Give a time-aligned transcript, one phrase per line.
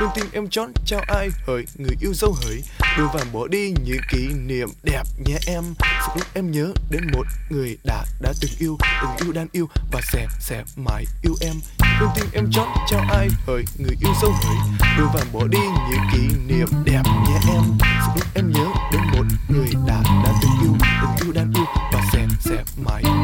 [0.00, 2.62] đừng tim em chón cho ai hỡi, Người yêu dấu hỡi.
[2.98, 5.62] Đưa và bỏ đi những kỷ niệm đẹp nhé em.
[5.80, 9.68] Sự lúc em nhớ đến một người đã đã từng yêu Từng yêu đang yêu
[9.92, 11.54] và sẽ sẽ mãi yêu em.
[12.00, 14.56] Đừng tim em chón cho ai hỡi, Người yêu dấu hỡi.
[14.98, 15.58] Đưa và bỏ đi
[15.90, 17.62] những kỷ niệm đẹp nhé em.
[17.80, 21.64] Sự lúc em nhớ đến một người đã đã từng yêu Từng yêu đang yêu
[21.92, 23.19] và sẽ sẽ mãi yêu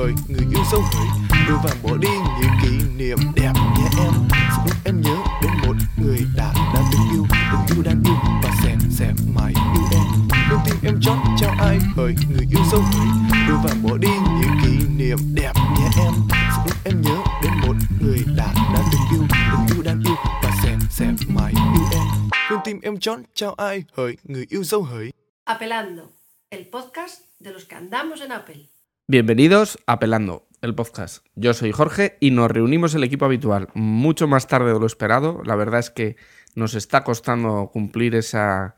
[0.00, 1.08] hỡi Người yêu dấu hỡi.
[1.48, 2.08] Đưa vàng bỏ đi
[2.40, 4.12] những kỷ niệm đẹp nhé em.
[4.30, 8.14] Sẽ lúc em nhớ đến một người đã đã từng yêu Từng yêu đang yêu
[8.42, 10.04] và sẽ sẽ mãi yêu em.
[10.50, 13.06] Con tim em chót chào ai hỡi Người yêu dấu hỡi.
[13.48, 16.12] Đưa vàng bỏ đi những kỷ niệm đẹp nhé em.
[16.30, 20.16] Sẽ lúc em nhớ đến một người đã đã từng yêu Từng yêu đang yêu
[20.42, 22.06] và sẽ sẽ mãi yêu em.
[22.50, 25.12] Con tim em chót chào ai hỡi Người yêu dấu hỡi.
[25.44, 26.02] Apelando,
[26.50, 28.79] el podcast de los que andamos en Apple.
[29.12, 31.26] Bienvenidos a Pelando, el podcast.
[31.34, 35.42] Yo soy Jorge y nos reunimos el equipo habitual mucho más tarde de lo esperado.
[35.44, 36.14] La verdad es que
[36.54, 38.76] nos está costando cumplir esa,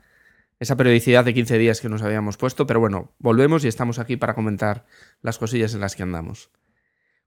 [0.59, 4.17] esa periodicidad de 15 días que nos habíamos puesto, pero bueno, volvemos y estamos aquí
[4.17, 4.87] para comentar
[5.21, 6.49] las cosillas en las que andamos.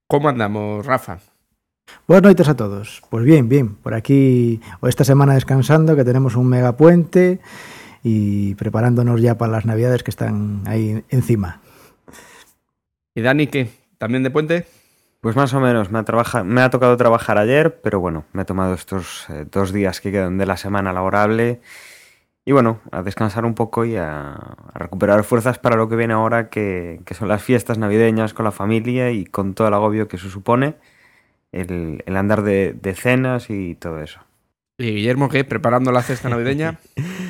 [0.07, 1.19] ¿Cómo andamos, Rafa?
[2.07, 3.03] Buenas noches a todos.
[3.11, 3.75] Pues bien, bien.
[3.75, 7.39] Por aquí o esta semana descansando, que tenemos un mega puente
[8.01, 11.61] y preparándonos ya para las navidades que están ahí encima.
[13.15, 13.69] ¿Y Dani qué?
[13.97, 14.65] ¿También de puente?
[15.21, 18.43] Pues más o menos, me ha, trabaja- me ha tocado trabajar ayer, pero bueno, me
[18.43, 21.61] he tomado estos eh, dos días que quedan de la semana laborable
[22.45, 26.13] y bueno, a descansar un poco y a, a recuperar fuerzas para lo que viene
[26.13, 30.07] ahora, que, que son las fiestas navideñas con la familia y con todo el agobio
[30.07, 30.75] que eso supone,
[31.51, 34.21] el, el andar de, de cenas y todo eso.
[34.77, 35.43] ¿Y Guillermo qué?
[35.45, 36.79] ¿Preparando la cesta navideña?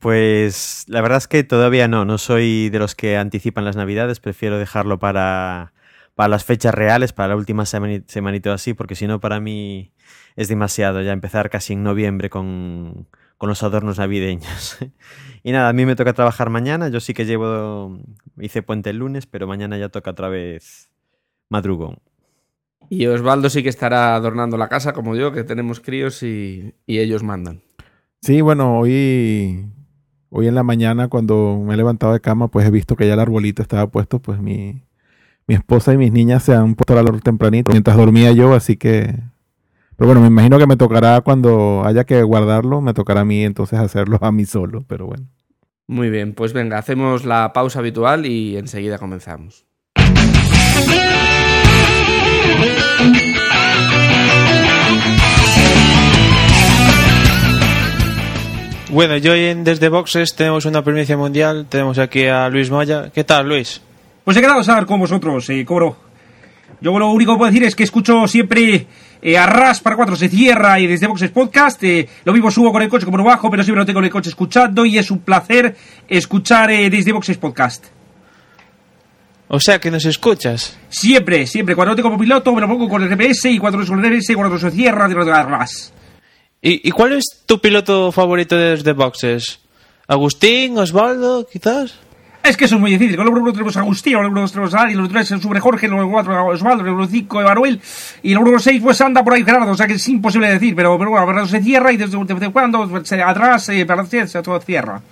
[0.00, 4.20] Pues la verdad es que todavía no, no soy de los que anticipan las navidades,
[4.20, 5.74] prefiero dejarlo para,
[6.14, 9.38] para las fechas reales, para la última semani- semanita o así, porque si no para
[9.40, 9.92] mí
[10.34, 14.78] es demasiado ya empezar casi en noviembre con, con los adornos navideños.
[15.42, 18.00] y nada, a mí me toca trabajar mañana, yo sí que llevo,
[18.40, 20.90] hice puente el lunes, pero mañana ya toca otra vez
[21.48, 21.98] madrugón.
[22.88, 26.98] Y Osvaldo sí que estará adornando la casa como yo, que tenemos críos y, y
[27.00, 27.62] ellos mandan.
[28.22, 29.66] Sí, bueno, hoy,
[30.36, 33.14] hoy en la mañana cuando me he levantado de cama, pues he visto que ya
[33.14, 34.82] el arbolito estaba puesto, pues mi,
[35.46, 38.76] mi esposa y mis niñas se han puesto al árbol tempranito mientras dormía yo, así
[38.76, 39.14] que...
[39.96, 43.44] Pero bueno, me imagino que me tocará cuando haya que guardarlo, me tocará a mí
[43.44, 45.26] entonces hacerlo a mí solo, pero bueno.
[45.86, 49.64] Muy bien, pues venga, hacemos la pausa habitual y enseguida comenzamos.
[58.88, 61.66] Bueno, y hoy en Desde Boxes tenemos una primicia mundial.
[61.68, 63.10] Tenemos aquí a Luis Moya.
[63.12, 63.80] ¿Qué tal, Luis?
[64.24, 65.96] Pues he quedado a estar con vosotros, eh, cobro.
[66.80, 68.86] Yo lo único que puedo decir es que escucho siempre
[69.22, 71.82] eh, a Ras para cuatro se cierra y desde Boxes Podcast.
[71.82, 74.06] eh, lo mismo subo con el coche como lo bajo, pero siempre lo tengo en
[74.06, 75.76] el coche escuchando y es un placer
[76.08, 77.86] escuchar eh, desde Boxes Podcast.
[79.48, 80.76] O sea, que nos escuchas.
[80.88, 81.74] Siempre, siempre.
[81.74, 84.04] Cuando lo tengo piloto me lo pongo con el GPS y cuando no es con
[84.04, 85.92] el GPS, cuando se cierra, de Ras.
[86.62, 89.60] ¿Y, y cuál es tu piloto favorito de Desde Boxes?
[90.08, 90.78] ¿Agustín?
[90.78, 91.46] ¿Osvaldo?
[91.46, 91.98] ¿Quizás?
[92.46, 93.16] Es que eso es muy difícil.
[93.16, 95.42] Con el número tenemos a Agustín, el número tenemos a Ari, el número 3 es
[95.42, 97.80] sobre Jorge, el número 4 Osvaldo, el número 5 Emanuel
[98.22, 99.72] y el número 6 pues anda por ahí Gerardo.
[99.72, 102.34] O sea que es imposible decir, pero, pero bueno, Bernardo se cierra y desde de
[102.34, 105.02] vez en cuando se, atrás eh, para se, todo cierra.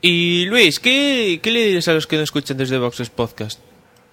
[0.00, 3.58] Y Luis, ¿qué, ¿qué le dices a los que no escuchan Desde Boxes Podcast?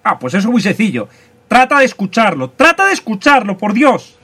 [0.02, 1.08] Ah, pues eso es muy sencillo.
[1.46, 4.17] Trata de escucharlo, trata de escucharlo, por Dios.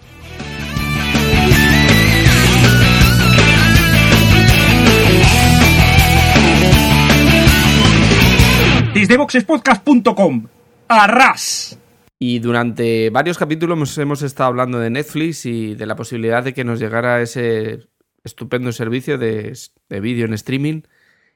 [8.95, 10.47] Desde boxespodcast.com.
[10.87, 11.77] Arras.
[12.17, 16.63] Y durante varios capítulos hemos, estado hablando de Netflix y de la posibilidad de que
[16.63, 17.89] nos llegara ese
[18.23, 20.83] estupendo servicio de, de vídeo en streaming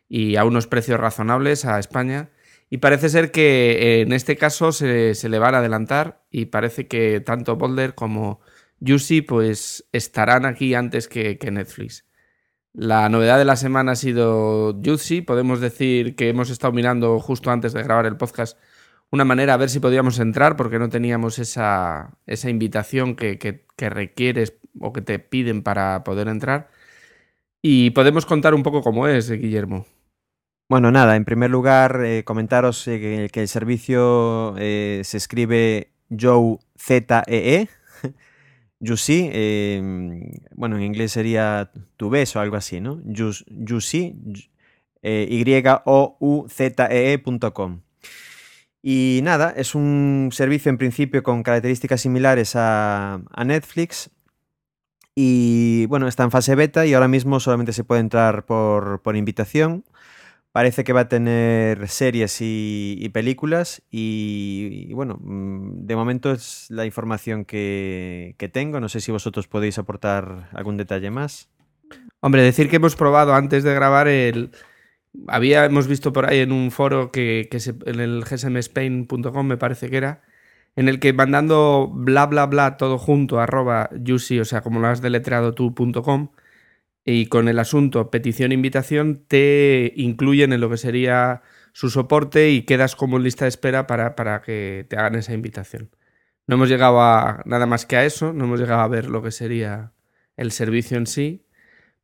[0.08, 2.30] y a unos precios razonables a España.
[2.70, 6.86] Y parece ser que en este caso se, se le van a adelantar y parece
[6.86, 8.40] que tanto Boulder como
[8.86, 12.07] Juicy pues estarán aquí antes que, que Netflix.
[12.72, 15.22] La novedad de la semana ha sido Juicy.
[15.22, 18.58] Podemos decir que hemos estado mirando justo antes de grabar el podcast
[19.10, 23.90] una manera a ver si podíamos entrar porque no teníamos esa, esa invitación que, que,
[23.90, 26.68] requieres o que te piden para poder entrar.
[27.62, 29.86] Y podemos contar un poco cómo es, Guillermo.
[30.68, 36.58] Bueno, nada, en primer lugar, eh, comentaros eh, que, el servicio eh, se escribe Joe
[36.76, 37.68] Z-E-E.
[38.80, 39.80] Yusi, eh,
[40.54, 43.00] bueno, en inglés sería tu beso o algo así, ¿no?
[43.04, 44.14] Yusi,
[45.02, 45.80] eh, Y-O-U-Z-E-E.com.
[48.82, 54.10] Y nada, es un servicio en principio con características similares a, a Netflix.
[55.14, 59.16] Y bueno, está en fase beta y ahora mismo solamente se puede entrar por, por
[59.16, 59.84] invitación.
[60.58, 66.84] Parece que va a tener series y, películas y, bueno, mm, de momento es la
[66.84, 68.80] información que, tengo.
[68.80, 71.48] No sé si vosotros podéis aportar algún detalle más.
[72.18, 74.50] Hombre, decir que hemos probado antes de grabar el...
[75.28, 79.58] Había, hemos visto por ahí en un foro que, que se, en el gsmspain.com me
[79.58, 80.22] parece que era,
[80.74, 84.88] en el que mandando bla bla bla todo junto arroba yusi, o sea, como lo
[84.88, 86.30] has deletreado tú.com,
[87.04, 91.42] y con el asunto petición invitación, te incluyen en lo que sería
[91.72, 95.32] su soporte y quedas como en lista de espera para, para que te hagan esa
[95.34, 95.90] invitación.
[96.46, 99.22] No hemos llegado a nada más que a eso, no hemos llegado a ver lo
[99.22, 99.92] que sería
[100.36, 101.46] el servicio en sí,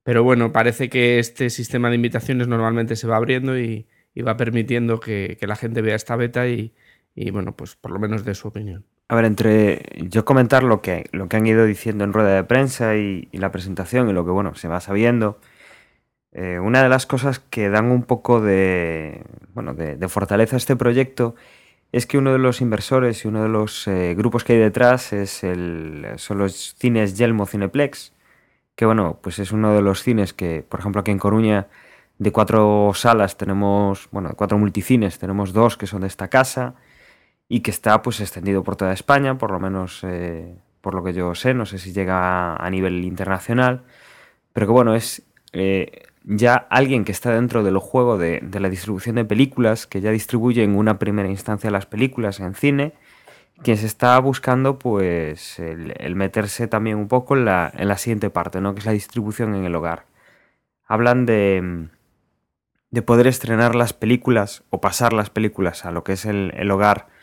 [0.05, 3.89] pero bueno, parece que este sistema de invitaciones normalmente se va abriendo y,
[4.25, 6.75] va permitiendo que, la gente vea esta beta y,
[7.15, 8.87] y, bueno, pues por lo menos dé su opinión.
[9.09, 12.45] A ver, entre yo comentar lo que, lo que han ido diciendo en rueda de
[12.45, 15.39] prensa y, la presentación y lo que bueno se va sabiendo,
[16.33, 19.25] eh, una de las cosas que dan un poco de,
[19.55, 21.35] bueno, de, de, fortaleza a este proyecto
[21.93, 25.13] es que uno de los inversores y uno de los eh, grupos que hay detrás
[25.13, 28.13] es el, son los cines Yelmo Cineplex,
[28.75, 31.69] que bueno, pues es uno de los cines que, por ejemplo, aquí en Coruña,
[32.19, 36.75] de cuatro salas tenemos, bueno, de cuatro multicines, tenemos dos que son de esta casa
[37.49, 41.13] y que está pues extendido por toda España, por lo menos eh, por lo que
[41.13, 43.85] yo sé, no sé si llega a, nivel internacional,
[44.53, 48.69] pero que bueno, es eh, ya alguien que está dentro del juego de, de, la
[48.69, 52.93] distribución de películas, que ya distribuye en una primera instancia las películas en cine,
[53.63, 58.31] quien se está buscando pues el, meterse también un poco en la, en la, siguiente
[58.31, 58.75] parte, ¿no?
[58.75, 60.07] que es la distribución en el hogar.
[60.87, 61.89] Hablan de,
[62.91, 67.14] de poder estrenar las películas o pasar las películas a lo que es el hogar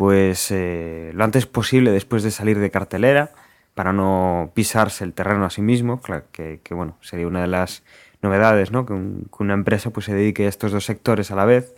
[0.00, 3.32] pues eh, lo antes posible después de salir de cartelera
[3.74, 6.00] para no pisarse el terreno a sí mismo,
[6.32, 7.82] que, que, bueno, sería una de las
[8.22, 8.86] novedades, ¿no?
[8.86, 11.74] Que, una empresa pues se dedique a estos dos sectores a la vez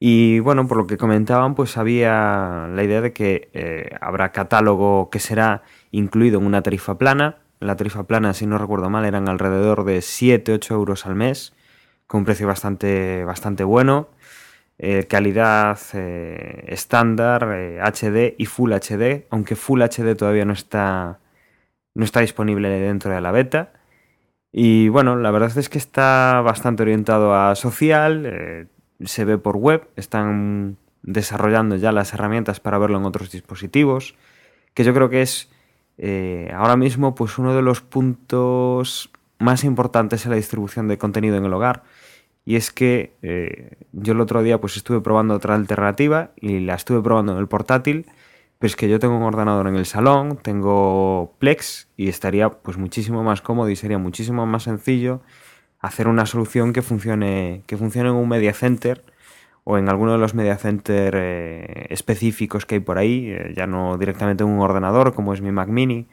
[0.00, 5.08] y bueno, por lo que comentaban, pues había la idea de que eh, habrá catálogo
[5.08, 5.62] que será
[5.92, 7.36] incluido en una tarifa plana.
[7.60, 11.54] La tarifa plana, si no recuerdo mal, eran alrededor de 7-8 euros al mes,
[12.08, 14.08] con un precio bastante, bastante bueno.
[14.78, 17.44] Eh, calidad eh, estándar,
[17.82, 21.18] HD y Full HD, aunque Full HD todavía no está,
[21.94, 23.72] no está disponible dentro de la beta.
[24.52, 28.66] Y bueno, la verdad es que está bastante orientado a social eh,
[29.04, 34.14] se ve por web, están desarrollando ya las herramientas para verlo en otros dispositivos,
[34.74, 35.50] que yo creo que es
[35.98, 41.36] eh, ahora mismo pues uno de los puntos más importantes en la distribución de contenido
[41.36, 41.84] en el hogar.
[42.48, 46.76] Y es que eh, yo el otro día pues estuve probando otra alternativa y la
[46.76, 48.06] estuve probando en el portátil,
[48.58, 53.22] pues que yo tengo un ordenador en el salón, tengo Plex y estaría pues muchísimo
[53.22, 55.20] más cómodo y sería muchísimo más sencillo
[55.78, 59.04] hacer una solución que funcione, que funcione en un media center
[59.64, 63.66] o en alguno de los media center eh, específicos que hay por ahí, eh, ya
[63.66, 66.08] no directamente en un ordenador como es mi Mac mini.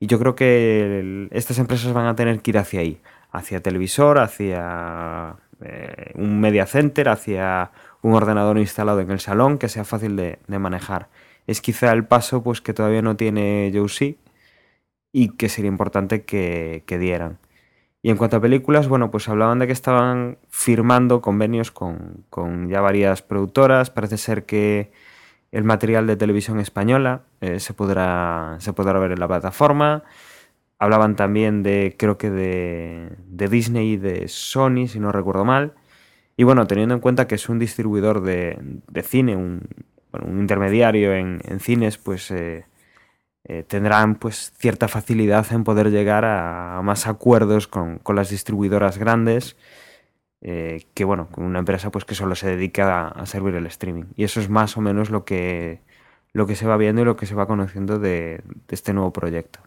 [0.00, 2.98] Y yo creo que estas empresas van a tener que ir hacia ahí,
[3.30, 7.70] hacia televisor, hacia eh, un media center, hacia
[8.02, 11.08] un ordenador instalado en el salón que sea fácil de, manejar.
[11.46, 14.18] Es quizá el paso pues que todavía no tiene Josie
[15.12, 17.38] y que sería importante que, dieran.
[18.02, 22.68] Y en cuanto a películas, bueno, pues hablaban de que estaban firmando convenios con, con
[22.68, 23.90] ya varias productoras.
[23.90, 24.92] Parece ser que
[25.52, 30.04] el material de televisión española eh, se, podrá, se podrá ver en la plataforma.
[30.78, 35.74] Hablaban también de, creo que de, de Disney y de Sony, si no recuerdo mal.
[36.36, 39.62] Y bueno, teniendo en cuenta que es un distribuidor de, de cine, un,
[40.12, 42.66] bueno, un intermediario en, en cines, pues eh,
[43.44, 48.98] eh, tendrán pues cierta facilidad en poder llegar a, más acuerdos con, con, las distribuidoras
[48.98, 49.56] grandes
[50.42, 53.66] eh, que bueno, con una empresa pues que solo se dedica a, a, servir el
[53.66, 54.04] streaming.
[54.16, 55.80] Y eso es más o menos lo que,
[56.32, 59.12] lo que se va viendo y lo que se va conociendo de, de este nuevo
[59.12, 59.65] proyecto.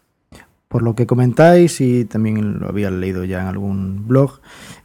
[0.70, 4.40] Por lo que comentáis, y también lo había leído ya en algún blog,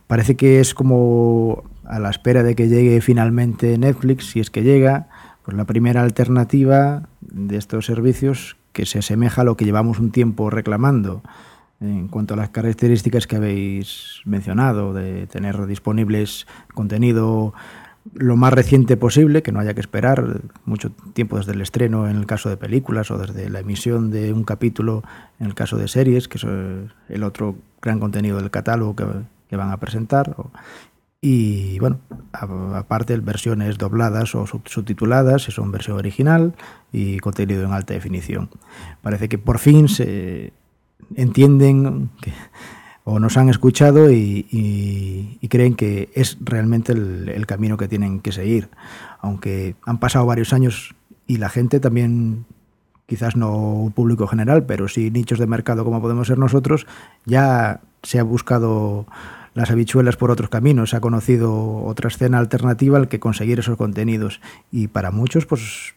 [0.08, 4.64] parece que es como a la espera de que llegue finalmente Netflix, si es que
[4.64, 5.10] llega,
[5.44, 10.10] pues la primera alternativa de estos servicios que se asemeja a lo que llevamos un
[10.10, 11.22] tiempo reclamando.
[11.80, 17.54] En cuanto a las características que habéis mencionado, de tener disponibles contenido
[18.14, 22.18] lo más reciente posible, que no haya que esperar mucho tiempo desde el estreno en
[22.18, 25.04] el caso de películas o desde la emisión de un capítulo
[25.40, 26.46] en el caso de series, que es
[27.10, 29.06] el otro gran contenido del catálogo que,
[29.50, 30.36] que van a presentar.
[31.22, 32.00] Y bueno,
[32.32, 36.54] aparte versiones dobladas o subtituladas, si son versión original
[36.92, 38.50] y contenido en alta definición.
[39.02, 40.54] Parece que por fin se,
[41.16, 42.32] entienden que,
[43.06, 48.32] o nos han escuchado y, creen que es realmente el, el, camino que tienen que
[48.32, 48.70] seguir.
[49.22, 50.96] Aunque han pasado varios años
[51.28, 52.46] y la gente también,
[53.06, 56.88] quizás no un público general, pero sí nichos de mercado como podemos ser nosotros,
[57.26, 59.06] ya se ha buscado
[59.54, 63.78] las habichuelas por otros caminos, se ha conocido otra escena alternativa al que conseguir esos
[63.78, 64.42] contenidos.
[64.72, 65.94] Y para muchos, pues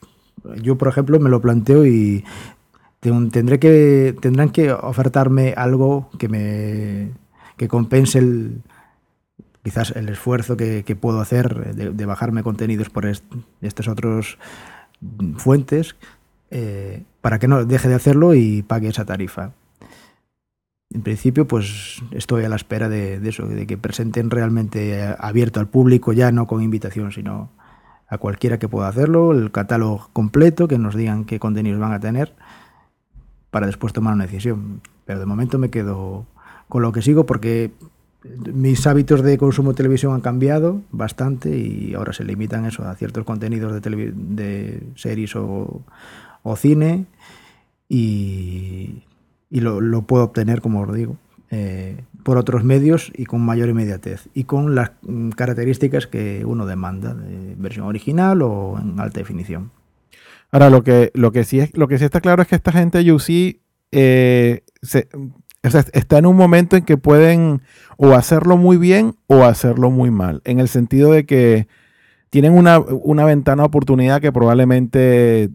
[0.63, 2.25] yo, por ejemplo, me lo planteo y
[3.01, 7.13] tendrán que ofertarme algo que me
[7.57, 8.63] que compense el
[9.63, 13.25] quizás el esfuerzo que, puedo hacer de, bajarme contenidos por est,
[13.61, 14.39] estas otras
[15.37, 15.97] fuentes
[16.51, 19.53] eh, para que no deje de hacerlo y pague esa tarifa.
[20.91, 25.61] En principio, pues estoy a la espera de, de eso, de que presenten realmente abierto
[25.61, 27.51] al público, ya no con invitación, sino
[28.07, 32.01] a cualquiera que pueda hacerlo, el catálogo completo, que nos digan qué contenidos van a
[32.01, 32.35] tener
[33.59, 34.83] para después tomar una decisión.
[35.05, 36.27] Pero de momento me quedo
[36.69, 37.73] con lo que sigo porque
[38.55, 42.95] mis hábitos de consumo de televisión han cambiado bastante y ahora se limitan eso a
[42.95, 45.83] ciertos contenidos de, de series o,
[46.45, 47.07] o, cine
[47.89, 49.03] y,
[49.51, 51.17] y lo, lo, puedo obtener, como os digo,
[51.51, 54.93] eh, por otros medios y con mayor inmediatez y con las
[55.35, 59.73] características que uno demanda, de versión original o en alta definición.
[60.51, 62.73] Ahora, lo que, lo que, sí, es, lo que sí está claro es que esta
[62.73, 63.61] gente de UC
[63.93, 65.09] eh, se,
[65.93, 67.63] está en un momento en que pueden
[67.97, 71.69] o hacerlo muy bien o hacerlo muy mal, en el sentido de que
[72.31, 75.51] tienen una, una ventana de oportunidad que probablemente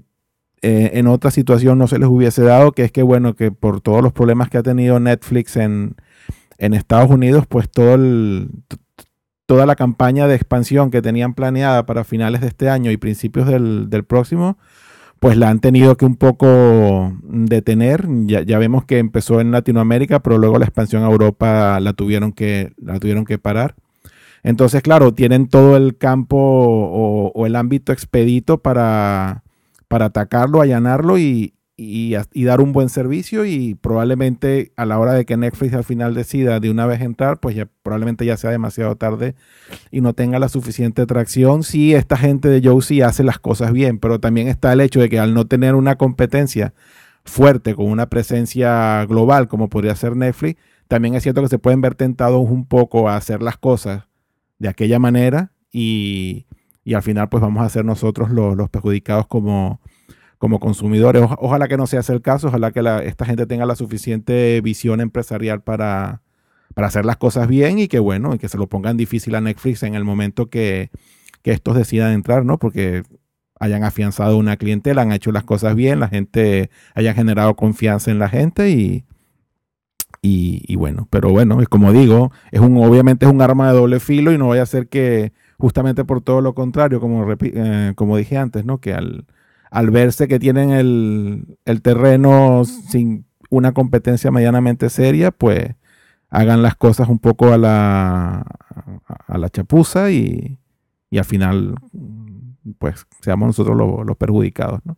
[0.61, 3.81] eh, en otra situación no se les hubiese dado, que es que, bueno, que por
[3.81, 5.95] todos los problemas que ha tenido Netflix en,
[6.57, 8.49] en Estados Unidos, pues todo el,
[9.45, 13.47] toda la campaña de expansión que tenían planeada para finales de este año y principios
[13.47, 14.57] del, del próximo,
[15.23, 18.05] pues la han tenido que un poco detener.
[18.25, 22.33] Ya, ya, vemos que empezó en Latinoamérica, pero luego la expansión a Europa la tuvieron
[22.33, 23.75] que, la tuvieron que parar.
[24.43, 29.43] Entonces, claro, tienen todo el campo o, o el ámbito expedito para,
[29.87, 35.25] para atacarlo, allanarlo y, y, dar un buen servicio y probablemente a la hora de
[35.25, 38.95] que Netflix al final decida de una vez entrar, pues ya probablemente ya sea demasiado
[38.95, 39.35] tarde
[39.89, 41.63] y no tenga la suficiente atracción.
[41.63, 45.09] Si esta gente de Josie hace las cosas bien, pero también está el hecho de
[45.09, 46.73] que al no tener una competencia
[47.25, 51.81] fuerte con una presencia global como podría ser Netflix, también es cierto que se pueden
[51.81, 54.03] ver tentados un poco a hacer las cosas
[54.59, 56.45] de aquella manera y,
[56.83, 59.81] y al final pues vamos a ser nosotros los, los perjudicados como
[60.43, 61.23] como consumidores.
[61.37, 65.61] Ojalá que no sea el caso, ojalá que esta gente tenga la suficiente visión empresarial
[65.61, 66.21] para,
[66.73, 69.39] para hacer las cosas bien y que bueno, y que se lo pongan difícil a
[69.39, 70.91] Netflix en el momento que,
[71.43, 72.59] que estos decidan entrar, ¿no?
[72.59, 73.03] Porque
[73.57, 78.19] hayan afianzado una clientela, han hecho las cosas bien, la gente haya generado confianza en
[78.19, 79.05] la gente y,
[80.21, 84.33] y, bueno, pero bueno, como digo, es un, obviamente es un arma de doble filo
[84.33, 88.37] y no vaya a ser que justamente por todo lo contrario, como, eh, como dije
[88.37, 88.79] antes, ¿no?
[88.79, 89.25] Que al,
[89.73, 95.73] al verse que tienen el, el, terreno sin una competencia medianamente seria, pues
[96.29, 98.45] hagan las cosas un poco a la,
[99.27, 100.59] a la chapuza y,
[101.09, 101.75] y al final
[102.77, 104.95] pues seamos nosotros los, los perjudicados, ¿no?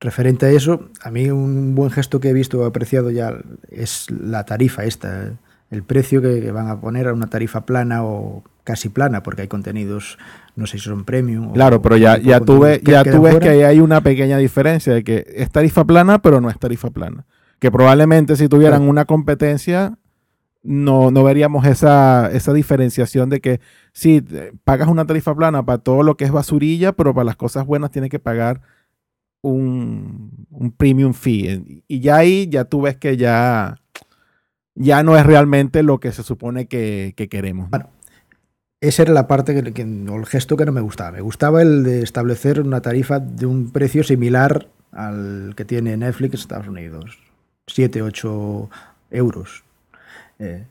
[0.00, 3.32] Referente a eso, a mí un buen gesto que he visto apreciado ya
[3.70, 5.38] es la tarifa esta,
[5.74, 9.48] el precio que, van a poner a una tarifa plana o casi plana, porque hay
[9.48, 10.18] contenidos,
[10.56, 11.52] no sé si son premium.
[11.52, 14.38] Claro, o, pero ya, ya tú ves, que, ya tú ves que hay una pequeña
[14.38, 17.26] diferencia de que es tarifa plana, pero no es tarifa plana.
[17.58, 18.90] Que probablemente si tuvieran claro.
[18.90, 19.98] una competencia,
[20.62, 23.60] no, no veríamos esa, esa diferenciación de que
[23.92, 24.24] sí,
[24.64, 27.90] pagas una tarifa plana para todo lo que es basurilla, pero para las cosas buenas
[27.90, 28.62] tienes que pagar
[29.42, 31.84] un, un premium fee.
[31.86, 33.76] Y ya ahí ya tú ves que ya
[34.74, 37.70] ya no es realmente lo que se supone que, que queremos.
[37.70, 37.88] Bueno,
[38.80, 41.12] esa era la parte que, o el gesto que no me gustaba.
[41.12, 46.34] Me gustaba el de establecer una tarifa de un precio similar al que tiene Netflix
[46.34, 47.18] en Estados Unidos.
[47.66, 48.70] 7, 8
[49.10, 49.64] euros.
[50.38, 50.64] Eh,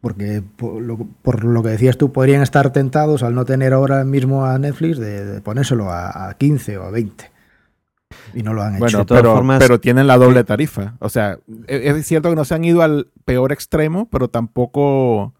[0.00, 4.58] porque por lo, que decías tú, podrían estar tentados al no tener ahora mismo a
[4.58, 7.33] Netflix de, de ponérselo a, a 15 o a 20
[8.32, 9.06] y no lo han bueno, hecho.
[9.06, 10.94] Pero, formas, pero tienen la doble tarifa.
[11.00, 15.34] O sea, es cierto que no se han ido al peor extremo, pero tampoco.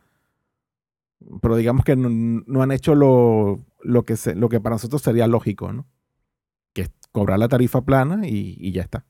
[1.41, 2.09] Pero digamos que no,
[2.47, 5.87] no han hecho lo, lo, que se, lo que para nosotros sería lógico, ¿no?
[6.73, 9.05] Que es cobrar la tarifa plana y, y ya está.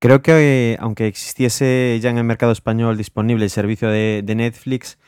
[0.00, 4.34] Creo que eh, aunque existiese ya en el mercado español disponible el servicio de, de
[4.34, 4.98] Netflix,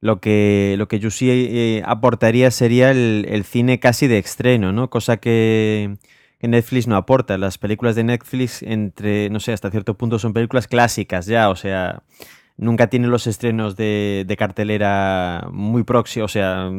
[0.00, 4.72] lo que, lo que yo sí eh, aportaría sería el, el, cine casi de estreno,
[4.72, 4.88] ¿no?
[4.88, 5.98] Cosa que,
[6.38, 7.36] que Netflix no aporta.
[7.38, 11.56] Las películas de Netflix, entre, no sé, hasta cierto punto son películas clásicas ya, o
[11.56, 12.02] sea,
[12.56, 16.70] nunca tiene los estrenos de, de cartelera muy próximos, o sea,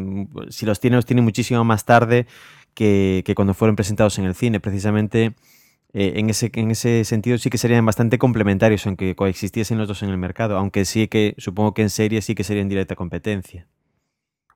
[0.49, 2.27] si los tiene, los tiene muchísimo más tarde
[2.73, 4.59] que, que cuando fueron presentados en el cine.
[4.59, 5.33] Precisamente
[5.93, 10.03] eh, en, ese, en ese sentido sí que serían bastante complementarios, aunque coexistiesen los dos
[10.03, 12.95] en el mercado, aunque sí que supongo que en serie sí que sería en directa
[12.95, 13.67] competencia.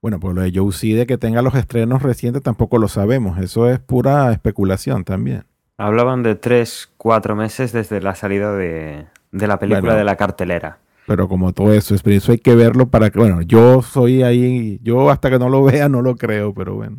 [0.03, 3.39] Bueno, pues lo de Joe de que tenga los estrenos recientes tampoco lo sabemos.
[3.39, 5.45] Eso es pura especulación también.
[5.77, 9.97] Hablaban de tres, cuatro meses desde la salida de, de la película Bueno.
[9.99, 10.79] de la cartelera.
[11.07, 14.77] Pero como todo eso, es- eso hay que verlo para que, bueno, yo soy ahí,
[14.83, 16.97] yo hasta que no lo vea no lo creo, pero bueno.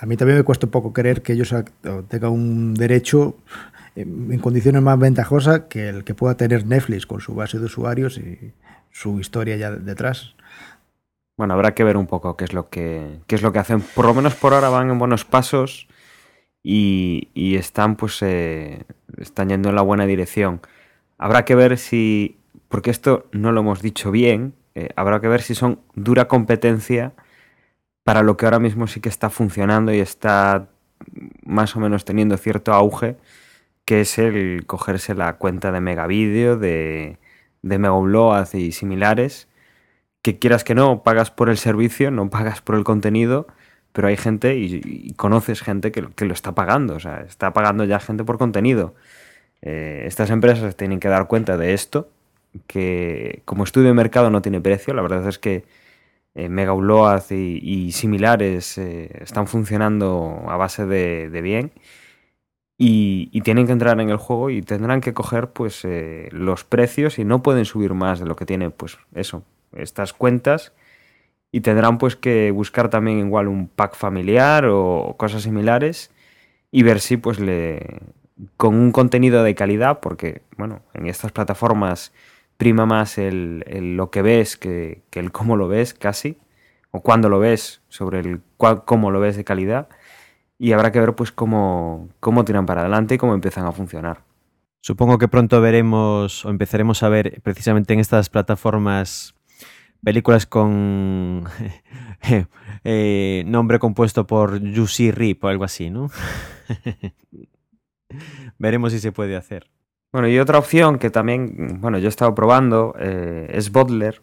[0.00, 1.54] A mí también me cuesta un poco creer que ellos
[2.08, 3.36] tengan un derecho
[3.94, 7.66] en en condiciones más ventajosas que el que pueda tener Netflix con su base de
[7.66, 8.52] usuarios y
[8.90, 10.34] su historia ya detrás.
[11.36, 13.80] Bueno, habrá que ver un poco qué es lo que, qué es lo que hacen.
[13.80, 15.88] Por lo menos por ahora van en buenos pasos
[16.62, 18.84] y, y están pues eh,
[19.18, 20.60] están yendo en la buena dirección.
[21.18, 22.38] Habrá que ver si,
[22.68, 27.12] porque esto no lo hemos dicho bien, eh, habrá que ver si son dura competencia
[28.04, 30.68] para lo que ahora mismo sí que está funcionando y está
[31.44, 33.16] más o menos teniendo cierto auge,
[33.84, 37.18] que es el cogerse la cuenta de Megavideo, de,
[37.62, 39.48] de y similares
[40.24, 43.46] que quieras que no, pagas por el servicio, no pagas por el contenido,
[43.92, 48.00] pero hay gente y, conoces gente que, lo- está pagando, o sea, está pagando ya
[48.00, 48.94] gente por contenido.
[49.62, 52.10] Eh, estas empresas tienen que dar cuenta de esto,
[52.68, 55.64] que como estudio de mercado no tiene precio, la verdad es que
[56.34, 56.74] eh, Mega
[57.30, 61.72] y, similares eh, están funcionando a base de, bien
[62.78, 66.64] y, y tienen que entrar en el juego y tendrán que coger pues eh, los
[66.64, 69.44] precios y no pueden subir más de lo que tiene pues eso
[69.76, 70.72] estas cuentas
[71.50, 76.10] y tendrán pues que buscar también igual un pack familiar o cosas similares
[76.70, 78.00] y ver si pues le
[78.56, 82.12] con un contenido de calidad porque bueno en estas plataformas
[82.56, 83.64] prima más el,
[83.96, 86.38] lo que ves que, el cómo lo ves casi
[86.90, 89.88] o cuándo lo ves sobre el cuál- cómo lo ves de calidad
[90.58, 94.22] y habrá que ver pues cómo, cómo tiran para adelante y cómo empiezan a funcionar.
[94.80, 99.34] Supongo que pronto veremos o empezaremos a ver precisamente en estas plataformas
[100.04, 101.44] películas con
[102.84, 106.10] eh, nombre compuesto por Juicy Rip o algo así, ¿no?
[108.58, 109.70] veremos si se puede hacer.
[110.12, 114.22] Bueno, y otra opción que también, bueno, yo he estado probando eh, es Butler,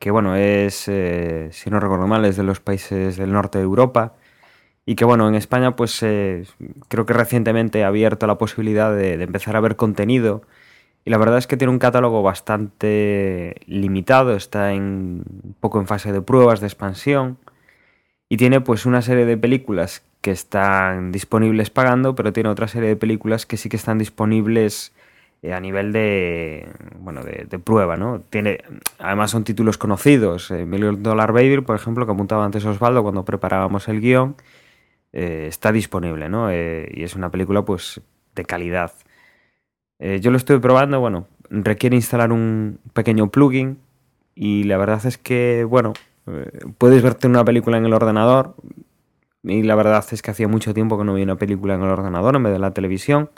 [0.00, 3.64] que bueno, es, eh, si no recuerdo mal, es de los países del norte de
[3.64, 4.14] Europa.
[4.84, 9.24] Y que bueno, en España pues creo que recientemente ha abierto la posibilidad de, de
[9.24, 10.42] empezar a ver contenido.
[11.06, 15.86] Y la verdad es que tiene un catálogo bastante limitado, está en, un poco en
[15.86, 17.38] fase de pruebas, de expansión.
[18.28, 22.88] Y tiene pues una serie de películas que están disponibles pagando, pero tiene otra serie
[22.88, 24.92] de películas que sí que están disponibles
[25.42, 28.20] eh, a nivel de, bueno, de, prueba, ¿no?
[28.28, 28.58] Tiene,
[28.98, 30.50] además son títulos conocidos.
[30.50, 34.34] Eh, Million Dollar Baby, por ejemplo, que apuntaba antes Osvaldo cuando preparábamos el guion,
[35.12, 36.52] eh, está disponible, ¿no?
[36.52, 38.00] Y es una película, pues,
[38.34, 38.90] de calidad.
[39.98, 43.78] Eh, yo lo estoy probando, bueno, requiere instalar un pequeño plugin
[44.34, 45.94] y la verdad es que, bueno,
[46.26, 48.54] eh, puedes verte una película en el ordenador
[49.42, 51.88] y la verdad es que hacía mucho tiempo que no veía una película en el
[51.88, 53.30] ordenador en vez de la televisión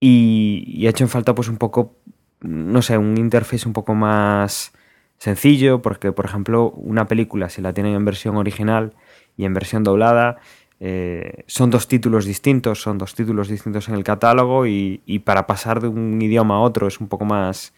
[0.00, 1.96] y, y ha hecho en falta pues un poco,
[2.40, 4.72] no sé, un interface un poco más
[5.18, 8.94] sencillo porque, por ejemplo, una película si la tienen en versión original
[9.36, 10.38] y en versión doblada
[10.84, 15.80] eh, son dos títulos distintos, son dos títulos distintos en el catálogo y, para pasar
[15.80, 17.72] de un idioma a otro es un poco más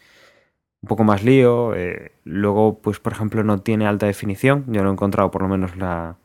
[0.81, 1.75] un poco más lío.
[1.75, 4.65] eh, luego, pues por ejemplo, no tiene alta definición.
[4.67, 6.17] Yo no he encontrado por lo menos la,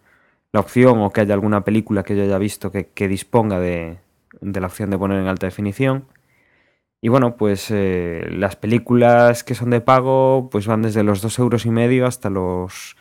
[0.53, 3.99] la opción o que haya alguna película que yo haya visto que, que disponga de,
[4.41, 6.07] de la opción de poner en alta definición.
[7.03, 11.39] Y bueno, pues eh, las películas que son de pago pues van desde los dos
[11.39, 12.97] euros y medio hasta los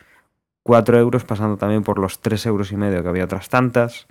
[0.69, 4.05] 4 euros, pasando también por los 3 euros y medio que había otras tantas.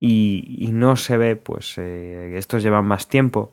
[0.00, 3.52] Y, no se ve, pues eh, estos llevan más tiempo,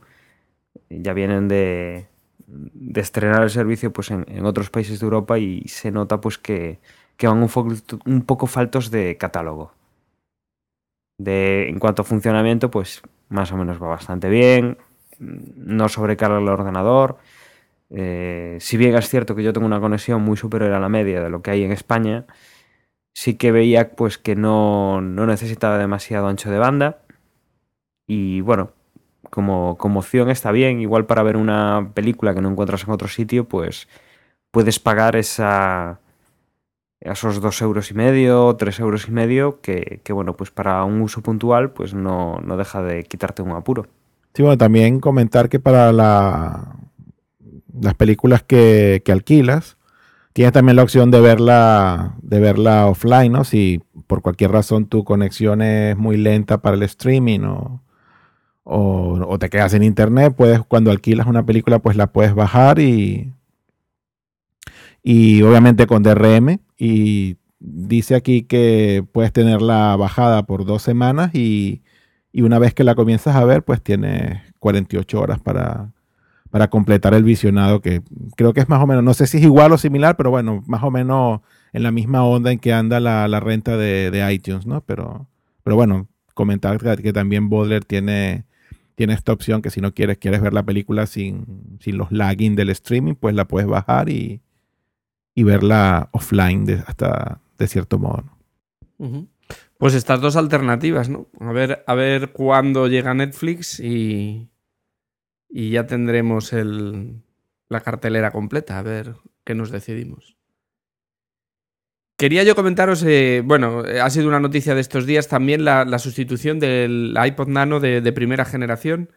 [0.90, 2.08] ya vienen de,
[2.48, 6.80] de estrenar el servicio pues en, otros países de Europa y se nota pues que,
[7.18, 9.74] que van un, un poco faltos de catálogo.
[11.18, 14.78] De, en cuanto a funcionamiento, pues más o menos va bastante bien,
[15.20, 17.18] no sobrecarga el ordenador.
[17.98, 21.24] Eh, si bien es cierto que yo tengo una conexión muy superior a la media
[21.24, 22.26] de lo que hay en España,
[23.14, 27.00] sí que veía pues que no, no necesitaba demasiado ancho de banda.
[28.06, 28.72] Y bueno,
[29.30, 30.82] como, como opción está bien.
[30.82, 33.88] Igual para ver una película que no encuentras en otro sitio, pues
[34.52, 36.00] puedes pagar esa,
[37.00, 41.02] esos dos euros y medio, tres euros y medio, que, que, bueno, pues para un
[41.02, 43.88] uso puntual, pues no, no deja de quitarte un apuro.
[44.34, 46.76] Sí, bueno, también comentar que para la,
[47.82, 49.78] las películas que, que alquilas,
[50.34, 53.44] tienes también la opción de verla, de verla offline, ¿no?
[53.46, 57.82] Si por cualquier razón tu conexión es muy lenta para el streaming o,
[58.66, 63.32] o, te quedas en internet, puedes, cuando alquilas una película, pues la puedes bajar y,
[65.04, 66.60] y obviamente con DRM.
[66.78, 71.82] Y dice aquí que puedes tenerla bajada por dos semanas y,
[72.34, 75.94] y una vez que la comienzas a ver, pues tienes 48 horas para,
[76.52, 78.02] para completar el visionado, que
[78.36, 80.64] creo que es más o menos, no sé si es igual o similar, pero bueno,
[80.68, 81.42] más o menos
[81.74, 84.82] en la misma onda en que anda la, la renta de, de, iTunes, ¿no?
[84.82, 85.28] Pero,
[85.64, 88.46] pero bueno, comentar que, también Bodler tiene,
[88.96, 92.56] tiene esta opción que si no quieres, quieres ver la película sin, sin los lagging
[92.56, 94.42] del streaming, pues la puedes bajar y,
[95.34, 98.24] y verla offline hasta de cierto modo.
[98.98, 99.28] ¿no?
[99.78, 101.28] Pues estas dos alternativas, ¿no?
[101.40, 104.48] A ver, a ver cuándo llega Netflix y,
[105.50, 107.22] y ya tendremos el,
[107.70, 110.36] la cartelera completa, a ver qué nos decidimos.
[112.18, 116.00] Quería yo comentaros, eh, bueno, ha sido una noticia de estos días también la, la
[116.00, 119.12] sustitución del iPod Nano de, de, primera generación,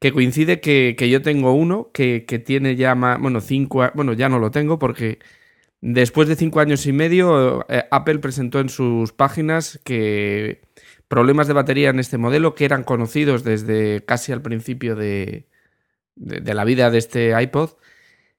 [0.00, 4.14] que coincide que, que yo tengo uno que, que, tiene ya más, bueno, cinco, bueno,
[4.14, 5.20] ya no lo tengo porque
[5.80, 10.62] después de cinco años y medio eh, Apple presentó en sus páginas que
[11.08, 15.46] problemas de batería en este modelo que eran conocidos desde casi al principio de,
[16.16, 17.70] de, la vida de este iPod,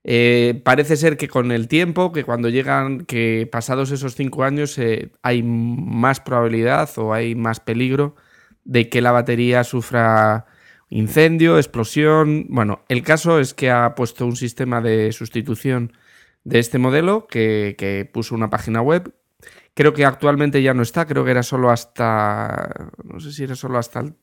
[0.04, 4.78] eh, parece ser que con el tiempo, que cuando llegan, que pasados esos cinco años,
[4.78, 8.16] eh, hay más probabilidad o hay más peligro
[8.64, 10.46] de que la batería sufra
[10.90, 12.48] incendio, explosión.
[12.50, 15.94] Bueno, el caso es que ha puesto un sistema de sustitución
[16.44, 19.14] de este modelo que, que puso una página web.
[19.74, 22.92] Creo que actualmente ya no está, creo que era solo hasta.
[23.04, 24.16] No sé si era solo hasta el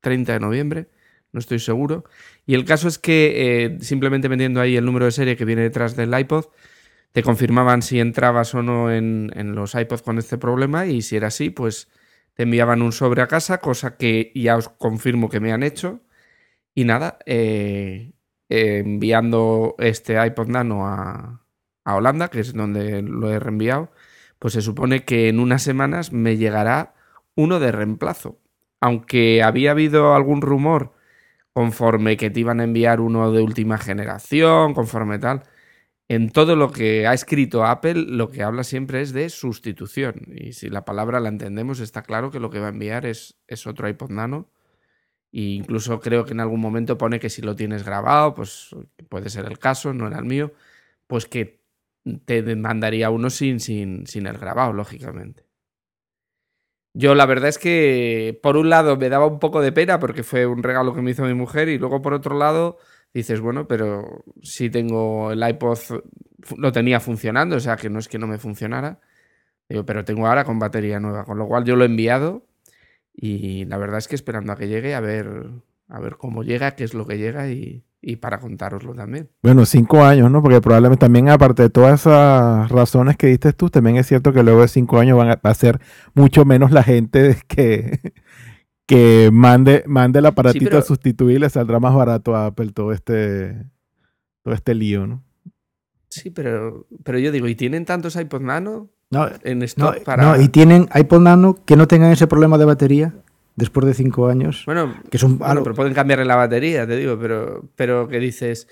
[0.00, 0.88] 30 de noviembre
[1.32, 2.04] no estoy seguro.
[2.46, 5.62] Y el caso es que eh, simplemente metiendo ahí el número de serie que viene
[5.62, 6.46] detrás del iPod,
[7.12, 11.28] te confirmaban si entrabas o no en, los iPods con este problema y si era
[11.28, 11.88] así, pues
[12.34, 16.00] te enviaban un sobre a casa, cosa que ya os confirmo que me han hecho.
[16.74, 18.12] Y nada, eh,
[18.48, 21.44] eh, enviando este iPod Nano a,
[21.84, 23.92] a Holanda, que es donde lo he reenviado,
[24.38, 26.94] pues se supone que en unas semanas me llegará
[27.34, 28.40] uno de reemplazo.
[28.80, 30.94] Aunque había habido algún rumor
[31.52, 35.42] conforme que te iban a enviar uno de última generación, conforme tal.
[36.08, 40.26] En todo lo que ha escrito Apple, lo que habla siempre es de sustitución.
[40.34, 43.38] Y si la palabra la entendemos, está claro que lo que va a enviar es,
[43.46, 44.50] es otro iPod Nano.
[45.32, 48.70] E incluso creo que en algún momento pone que si lo tienes grabado, pues
[49.08, 50.52] puede ser el caso, no era el mío,
[51.06, 51.60] pues que
[52.24, 55.49] te mandaría uno sin, sin, sin el grabado, lógicamente.
[56.92, 60.22] Yo la verdad es que por un lado me daba un poco de pena porque
[60.24, 62.78] fue un regalo que me hizo mi mujer y luego por otro lado
[63.14, 65.78] dices, bueno, pero si tengo el iPod,
[66.56, 69.00] lo tenía funcionando, o sea que no es que no me funcionara,
[69.68, 72.46] digo, pero tengo ahora con batería nueva, con lo cual yo lo he enviado
[73.14, 75.50] y la verdad es que esperando a que llegue a ver,
[75.88, 79.30] a ver cómo llega, qué es lo que llega y, y para contároslo también.
[79.42, 80.42] Bueno, cinco años, ¿no?
[80.42, 84.42] Porque probablemente también, aparte de todas esas razones que diste tú, también es cierto que
[84.42, 85.80] luego de cinco años van a, va a ser
[86.14, 88.12] mucho menos la gente que,
[88.86, 90.78] que mande, mande el aparatito sí, pero...
[90.78, 93.66] a sustituir, le saldrá más barato a Apple todo este,
[94.42, 95.22] todo este lío, ¿no?
[96.08, 98.90] Sí, pero, pero yo digo, ¿y tienen tantos iPod Nano?
[99.10, 100.22] No, en stock no, para...
[100.22, 103.14] no, y tienen iPod Nano que no tengan ese problema de batería
[103.56, 104.64] después de cinco años.
[104.66, 108.68] Bueno, que son bueno, pero pueden cambiarle la batería, te digo, pero, pero que dices.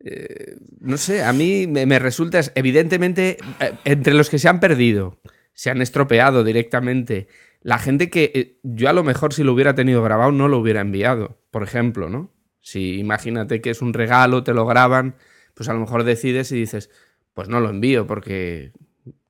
[0.00, 4.60] Eh, no sé, a mí me, me resulta, evidentemente, eh, entre los que se han
[4.60, 5.18] perdido,
[5.54, 7.28] se han estropeado directamente,
[7.64, 10.58] la gente que eh, yo a lo mejor si lo hubiera tenido grabado no lo
[10.58, 12.30] hubiera enviado, por ejemplo, ¿no?
[12.60, 15.16] Si imagínate que es un regalo, te lo graban,
[15.54, 16.90] pues a lo mejor decides y dices,
[17.32, 18.72] pues no lo envío porque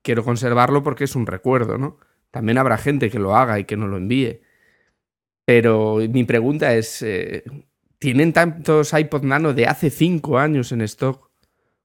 [0.01, 1.97] quiero conservarlo porque es un recuerdo, ¿no?
[2.29, 4.41] También habrá gente que lo haga y que no lo envíe.
[5.45, 7.43] Pero mi pregunta es, eh,
[7.99, 11.29] ¿tienen tantos iPod Nano de hace cinco años en stock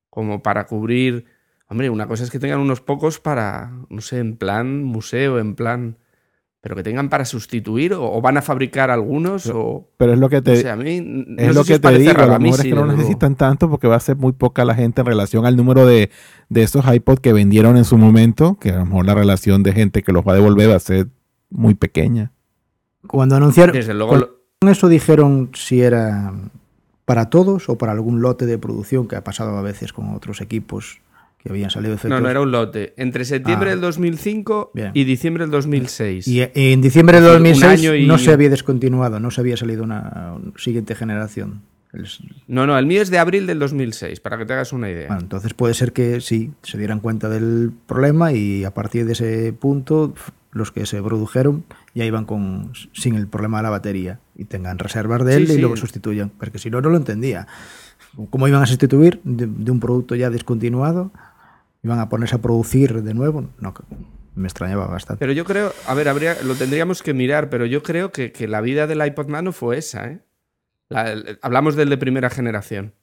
[0.09, 1.27] como para cubrir...
[1.68, 5.55] Hombre, una cosa es que tengan unos pocos para, no sé, en plan museo, en
[5.55, 5.99] plan...
[6.62, 9.90] Pero que tengan para sustituir o, van a fabricar algunos pero, o...
[9.96, 11.99] Pero es lo que te, o sea, a mí, no es lo si que te
[11.99, 14.66] digo, a lo mejor es que no necesitan tanto porque va a ser muy poca
[14.66, 16.11] la gente en relación al número de,
[16.51, 19.73] de esos iPod que vendieron en su momento, que a lo mejor la relación de
[19.73, 21.09] gente que los va a devolver va a ser
[21.49, 22.33] muy pequeña.
[23.06, 26.32] Cuando anunciaron Desde luego cuando eso dijeron si era
[27.04, 30.40] para todos o para algún lote de producción que ha pasado a veces con otros
[30.40, 31.00] equipos
[31.42, 32.10] que habían salido efectos.
[32.10, 32.92] No, no, era un lote.
[32.98, 33.72] Entre septiembre Ah.
[33.72, 34.90] del 2005 Bien.
[34.92, 36.28] y diciembre del 2006.
[36.28, 39.18] Y eh, en diciembre de Es decir, un 2006 año y- no se había descontinuado,
[39.18, 41.62] no se había salido una siguiente generación.
[41.94, 42.06] El-
[42.46, 45.06] No, no, el mío es de abril del 2006, para que te hagas una idea.
[45.08, 49.12] Bueno, entonces puede ser que sí, se dieran cuenta del problema y a partir de
[49.12, 50.12] ese punto
[50.52, 54.79] los que se produjeron ya iban con sin el problema de la batería y tengan
[54.79, 55.61] reservas de Sí, él y sí.
[55.61, 56.31] luego sustituyan.
[56.31, 57.46] Porque si no, no lo entendía.
[58.31, 61.11] ¿Cómo iban a sustituir de, de un producto ya descontinuado?
[61.83, 63.48] ¿Iban a ponerse a producir de nuevo?
[63.59, 63.72] No,
[64.35, 65.18] me extrañaba bastante.
[65.20, 68.48] Pero yo creo, a ver, habría, lo tendríamos que mirar, pero yo creo que, que
[68.48, 70.20] la vida del iPod Nano fue esa, ¿eh?
[70.88, 72.94] La- el- hablamos del de primera generación.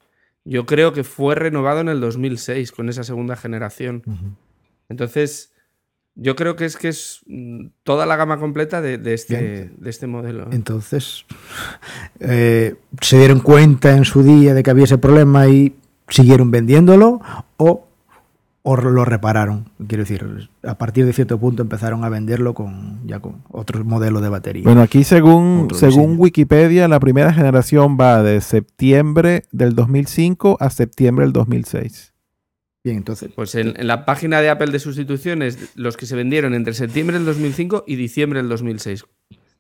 [0.45, 4.03] Yo creo que fue renovado en el 2006 con esa segunda generación.
[4.89, 5.53] Entonces,
[6.19, 9.89] yo creo que es que es mm, toda la gama completa de, de este, de
[9.89, 10.47] este modelo.
[10.51, 11.25] Entonces,
[12.19, 15.75] eh, ¿se dieron cuenta en su día de que había ese problema y
[16.09, 17.21] siguieron vendiéndolo
[17.57, 17.87] o,
[18.63, 19.69] o lo repararon?
[19.87, 24.19] Quiero decir, a partir de cierto punto empezaron a venderlo con ya con otro modelo
[24.19, 24.63] de batería.
[24.63, 26.21] Bueno, aquí según, según diseño.
[26.21, 32.16] Wikipedia, la primera generación va de septiembre del 2005 a septiembre del 2006.
[32.87, 36.53] Bien, entonces, Pues en, en la página de Apple de sustituciones, los que se vendieron
[36.53, 39.03] entre septiembre del 2005 y diciembre del 2006.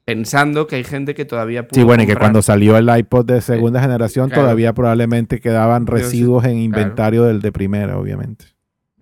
[0.05, 3.25] Pensando que hay gente que todavía pudo Sí, bueno, y que cuando salió el iPod
[3.25, 4.43] de segunda generación claro.
[4.43, 6.63] todavía probablemente quedaban residuos en claro.
[6.63, 8.45] inventario del de primera, obviamente.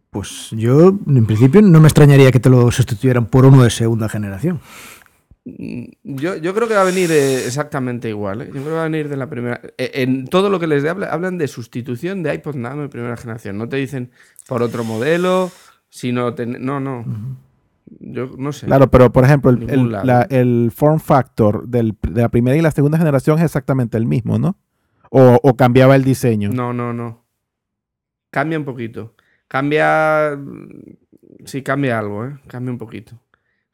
[0.09, 4.09] pues yo en principio no me extrañaría que te lo sustituyeran por uno de segunda
[4.09, 4.59] generación.
[5.45, 8.41] Mm, Yo, yo creo que va a venir eh, exactamente igual.
[8.41, 8.45] ¿eh?
[8.47, 9.61] Yo creo que va a venir de la primera.
[9.77, 12.89] eh, En todo lo que les dé, habla- hablan de sustitución de iPod Nano de
[12.89, 13.57] primera generación.
[13.57, 14.11] No te dicen
[14.47, 15.51] por otro modelo,
[15.89, 16.33] sino.
[16.33, 17.05] ten- No, no.
[17.99, 18.65] Yo no sé.
[18.65, 22.61] Claro, pero por ejemplo, el, el- la- el form factor del- de la primera y
[22.61, 24.57] la segunda generación es exactamente el mismo, ¿no?
[25.11, 26.49] O, o cambiaba el diseño.
[26.49, 27.23] No, no, no.
[28.31, 29.13] Cambia un poquito.
[29.47, 30.37] Cambia.
[31.45, 32.35] Sí, cambia algo, ¿eh?
[32.47, 33.19] Cambia un poquito.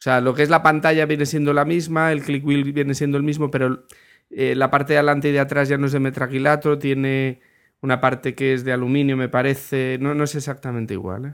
[0.01, 2.95] O sea, lo que es la pantalla viene siendo la misma, el click wheel viene
[2.95, 3.85] siendo el mismo, pero
[4.31, 7.39] eh, la parte de adelante y de atrás ya no es de metraquilato, tiene
[7.81, 9.99] una parte que es de aluminio, me parece.
[10.01, 11.33] No, no es exactamente igual, ¿eh?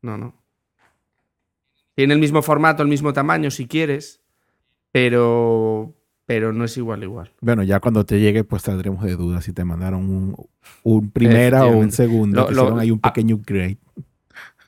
[0.00, 0.34] No, no.
[1.94, 4.22] Tiene el mismo formato, el mismo tamaño, si quieres,
[4.92, 5.92] pero.
[6.24, 7.30] Pero no es igual, igual.
[7.40, 10.36] Bueno, ya cuando te llegue, pues saldremos de dudas si te mandaron un,
[10.82, 12.50] un primera o un segundo.
[12.50, 13.78] Lo- lo- ahí un pequeño upgrade.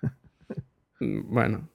[1.01, 1.69] Bueno,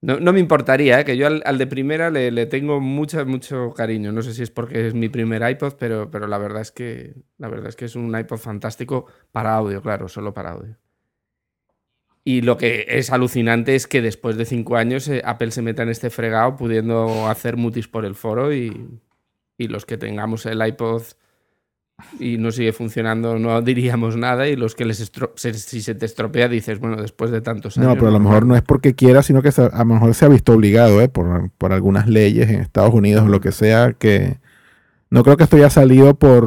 [0.00, 1.04] no, no me importaría, ¿eh?
[1.04, 4.12] que yo al, de primera le, le tengo mucho, mucho cariño.
[4.12, 7.14] No sé si es porque es mi primer iPod, pero, pero la verdad es que
[7.38, 10.76] la verdad es que es un iPod fantástico para audio, claro, solo para audio.
[12.24, 15.82] Y lo que es alucinante es que después de cinco años eh, Apple se meta
[15.82, 19.00] en este fregado pudiendo hacer mutis por el foro y,
[19.56, 21.02] y los que tengamos el iPod
[22.20, 26.06] y no sigue funcionando no diríamos nada y los que les se- si se te
[26.06, 27.88] estropea dices, bueno, después de tantos años...
[27.88, 30.14] No, pero a lo mejor no es porque quiera, sino que se- a lo mejor
[30.14, 31.08] se ha visto obligado, ¿eh?
[31.08, 34.38] Por, por algunas leyes en Estados Unidos o lo que sea, que
[35.10, 36.44] no creo que esto haya salido por...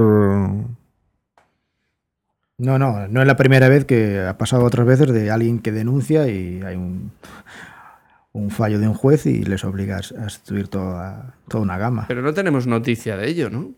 [2.57, 5.71] No, no, no es la primera vez que ha pasado otras veces de alguien que
[5.71, 7.11] denuncia y hay un,
[8.33, 12.05] un fallo de un juez y les obliga a sustituir toda, toda una gama.
[12.07, 13.71] Pero no tenemos noticia de ello, ¿no?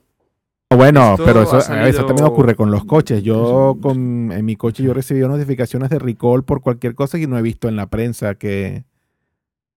[0.76, 3.24] Bueno, Esto pero eso, ha eso también ocurre con los coches.
[3.24, 7.38] Yo con, en mi coche yo recibí notificaciones de recall por cualquier cosa y no
[7.38, 8.86] he visto en la prensa que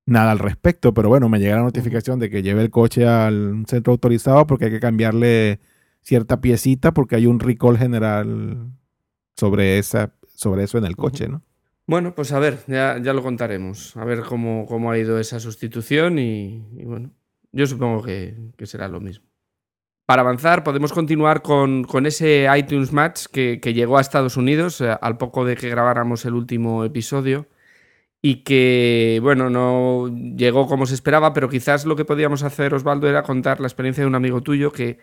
[0.06, 0.94] nada al respecto.
[0.94, 4.66] Pero bueno, me llega la notificación de que lleve el coche al centro autorizado porque
[4.66, 5.60] hay que cambiarle
[6.02, 8.70] cierta piecita porque hay un recall general
[9.36, 11.42] sobre esa sobre eso en el coche, ¿no?
[11.86, 13.96] Bueno, pues a ver, ya, ya lo contaremos.
[13.96, 17.12] A ver cómo, cómo ha ido esa sustitución y, y bueno,
[17.52, 19.24] yo supongo que, que será lo mismo.
[20.06, 24.80] Para avanzar, podemos continuar con, con ese iTunes Match que, que llegó a Estados Unidos
[24.80, 27.48] eh, al poco de que grabáramos el último episodio
[28.22, 33.08] y que, bueno, no llegó como se esperaba, pero quizás lo que podíamos hacer, Osvaldo,
[33.08, 34.98] era contar la experiencia de un amigo tuyo que,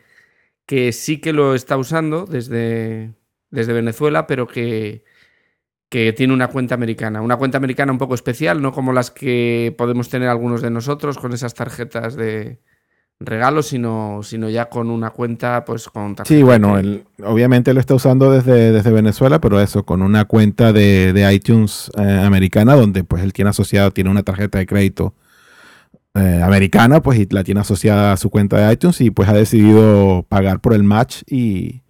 [0.66, 3.14] que sí que lo está usando desde,
[3.52, 5.04] desde Venezuela, pero que,
[5.90, 7.22] que tiene una cuenta americana.
[7.22, 11.18] Una cuenta americana un poco especial, no como las que podemos tener algunos de nosotros
[11.18, 12.60] con esas tarjetas de
[13.26, 16.36] regalo, sino, sino ya con una cuenta pues con tarjeta.
[16.36, 20.74] Sí, bueno, él, obviamente lo está usando desde, desde Venezuela, pero eso, con una cuenta
[20.74, 25.14] de, de iTunes eh, americana, donde pues él tiene asociado, tiene una tarjeta de crédito
[26.16, 29.34] eh, americana, pues y la tiene asociada a su cuenta de iTunes y pues ha
[29.34, 31.82] decidido pagar por el match y,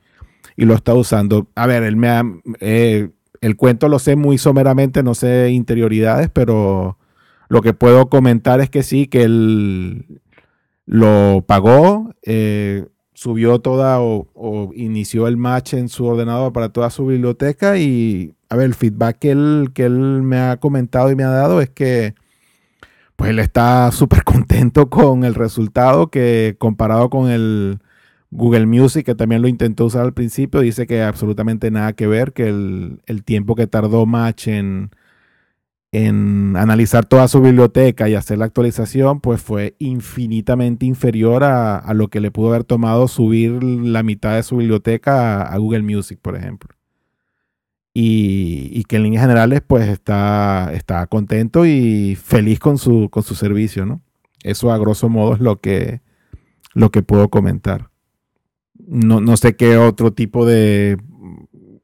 [0.56, 1.48] y lo está usando.
[1.56, 2.24] A ver, él me ha,
[2.60, 3.10] eh,
[3.42, 6.98] el cuento lo sé muy someramente, no sé interioridades, pero
[7.50, 10.22] lo que puedo comentar es que sí, que él
[10.86, 16.90] lo pagó, eh, subió toda o, o inició el match en su ordenador para toda
[16.90, 21.16] su biblioteca y a ver, el feedback que él, que él me ha comentado y
[21.16, 22.16] me ha dado es que
[23.16, 27.80] pues él está súper contento con el resultado que comparado con el
[28.32, 32.34] Google Music, que también lo intentó usar al principio, dice que absolutamente nada que ver,
[32.34, 34.92] que el, el tiempo que tardó Match en,
[35.94, 41.94] en analizar toda su biblioteca y hacer la actualización, pues fue infinitamente inferior a, a
[41.94, 46.18] lo que le pudo haber tomado subir la mitad de su biblioteca a, Google Music,
[46.20, 46.76] por ejemplo.
[47.94, 53.22] Y, y, que en líneas generales, pues está, está contento y feliz con su, con
[53.22, 54.02] su servicio, ¿no?
[54.42, 56.02] Eso a grosso modo es lo que,
[56.74, 57.92] lo que puedo comentar.
[58.74, 60.98] No, no sé qué otro tipo de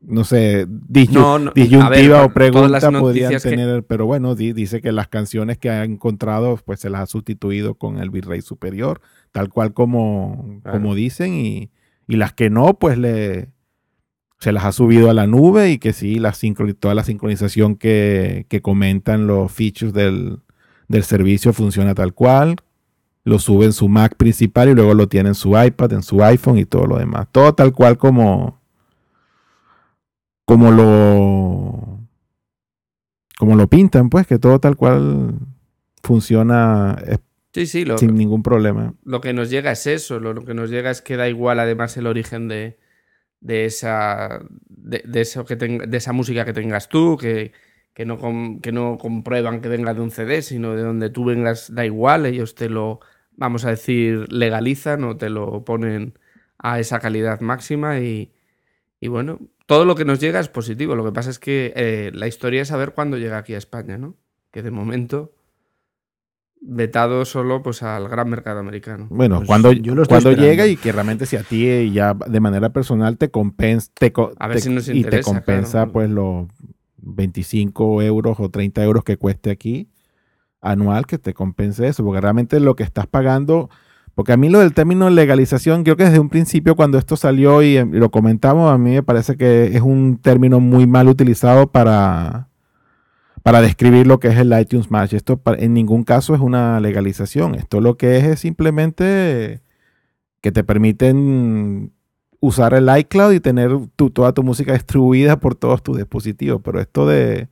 [0.09, 4.35] no sé, disyu No, no, disyuntiva ver, o pregunta podrían noticias que- tener, pero bueno,
[4.35, 8.09] di- dice que las canciones que ha encontrado, pues se las ha sustituido con el
[8.09, 10.79] bitrate superior, tal cual como, Claro.
[10.79, 11.69] como dicen, y,
[12.07, 13.49] y las que no, pues le
[14.39, 16.33] se las ha subido a la nube y que sí, la
[16.79, 20.39] toda la sincronización que, que comentan los features del,
[20.87, 22.55] del servicio funciona tal cual.
[23.25, 26.23] Lo sube en su Mac principal y luego lo tiene en su iPad, en su
[26.23, 27.27] iPhone y todo lo demás.
[27.33, 28.58] Todo tal cual como,
[30.49, 31.99] como lo
[33.37, 35.35] como lo pintan, pues, que todo tal cual
[36.03, 37.17] funciona eh,
[37.53, 38.93] Sí, sí, lo, sin ningún problema.
[39.03, 40.19] lo que nos llega es eso.
[40.19, 42.77] Lo, lo que nos llega es que da igual además el origen de,
[43.41, 47.53] de esa de, de eso que de esa música que tengas tú, que,
[47.93, 51.25] que, no com- que no comprueban que venga de un CD, sino de donde tú
[51.25, 52.99] vengas, da igual, ellos te lo,
[53.35, 56.19] vamos a decir, legalizan o te lo ponen
[56.59, 58.31] a esa calidad máxima y,
[58.99, 60.95] y bueno, todo lo que nos llega es positivo.
[60.95, 63.99] Lo que pasa es que eh, la historia es saber cuándo llega aquí a España,
[63.99, 64.15] ¿no?
[64.49, 65.31] Que de momento
[66.59, 69.05] vetado solo pues al gran mercado americano.
[69.11, 72.15] Bueno, Pues cuando, yo lo estoy cuando llega y que realmente si a ti ya
[72.15, 75.71] de manera personal te compensa te, A ver te- si nos y te interesa, compensa
[75.71, 75.91] claro.
[75.91, 76.47] pues los
[76.97, 79.87] 25 euros o 30 euros que cueste aquí
[80.61, 83.69] anual que te compense eso, porque realmente lo que estás pagando,
[84.19, 87.63] porque a mí lo del término legalización, creo que desde un principio cuando esto salió
[87.63, 91.07] y, eh, y lo comentamos, a mí me parece que es un término muy mal
[91.07, 92.49] utilizado para,
[93.43, 95.13] para describir lo que es el iTunes Match.
[95.13, 97.55] Esto en ningún caso es una legalización.
[97.55, 99.61] Esto lo que es es simplemente
[100.41, 101.93] que te permiten
[102.41, 106.59] usar el iCloud y tener toda tu música distribuida por todos tus dispositivos.
[106.61, 107.47] Pero esto de,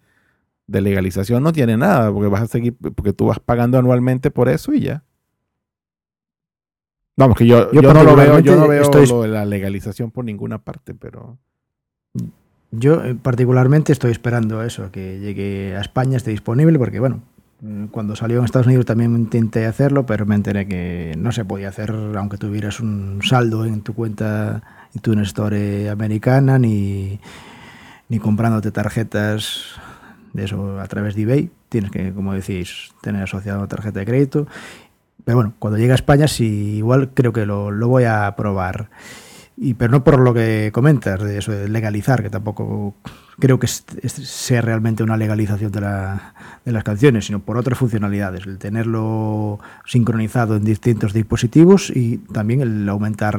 [0.67, 4.49] de legalización no tiene nada, porque vas a seguir, porque tú vas pagando anualmente por
[4.49, 5.06] eso y ya.
[7.17, 9.43] Vamos, que yo, Yo yo no lo veo, yo no veo estoy- lo de la
[9.45, 11.38] legalización por ninguna parte, pero
[12.71, 17.21] Yo eh, particularmente estoy esperando eso, que llegue a España, esté disponible, porque bueno,
[17.62, 21.45] mm, cuando salió en Estados Unidos también intenté hacerlo, pero me enteré que no se
[21.45, 24.62] podía hacer aunque tuvieras un saldo en tu cuenta
[24.93, 27.19] iTunes Store americana, ni,
[28.10, 29.75] ni comprándote tarjetas
[30.34, 31.49] de eso a través de eBay.
[31.69, 34.45] Tienes que, como decís, tener asociado una tarjeta de crédito.
[35.27, 38.89] Pero bueno, cuando llegue a España, sí, igual creo que lo, voy a probar.
[39.57, 42.95] Y, pero no por lo que comentas, de eso de legalizar, que tampoco
[43.37, 48.45] creo que sea realmente una legalización de, la- de las canciones, sino por otras funcionalidades,
[48.47, 53.37] el tenerlo sincronizado en distintos dispositivos y también el aumentar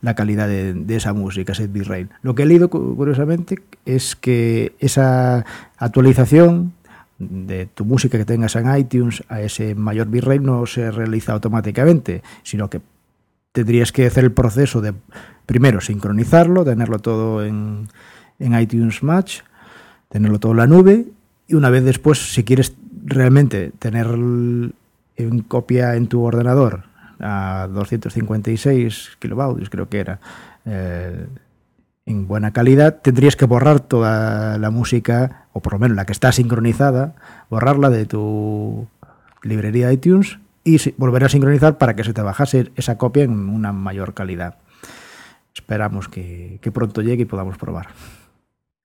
[0.00, 2.08] la calidad de, esa música, ese bitrate.
[2.22, 5.44] Lo que he leído, cu- curiosamente, es que esa
[5.76, 6.72] actualización
[7.18, 12.22] de tu música que tengas en iTunes a ese mayor bitrate no se realiza automáticamente,
[12.42, 12.80] sino que
[13.52, 14.92] tendrías que hacer el proceso de
[15.46, 17.88] primero sincronizarlo, tenerlo todo en,
[18.38, 19.40] en iTunes Match,
[20.08, 21.06] tenerlo todo en la nube
[21.48, 22.74] y una vez después, si quieres
[23.04, 26.84] realmente tener en copia en tu ordenador
[27.20, 30.20] a 256 kilovatios, creo que era,
[30.64, 31.26] eh,
[32.04, 36.12] en buena calidad, tendrías que borrar toda la música, o por lo menos la que
[36.12, 37.14] está sincronizada,
[37.48, 38.86] borrarla de tu
[39.42, 43.72] librería iTunes y volver a sincronizar para que se te bajase esa copia en una
[43.72, 44.58] mayor calidad.
[45.54, 47.88] Esperamos que, que pronto llegue y podamos probar.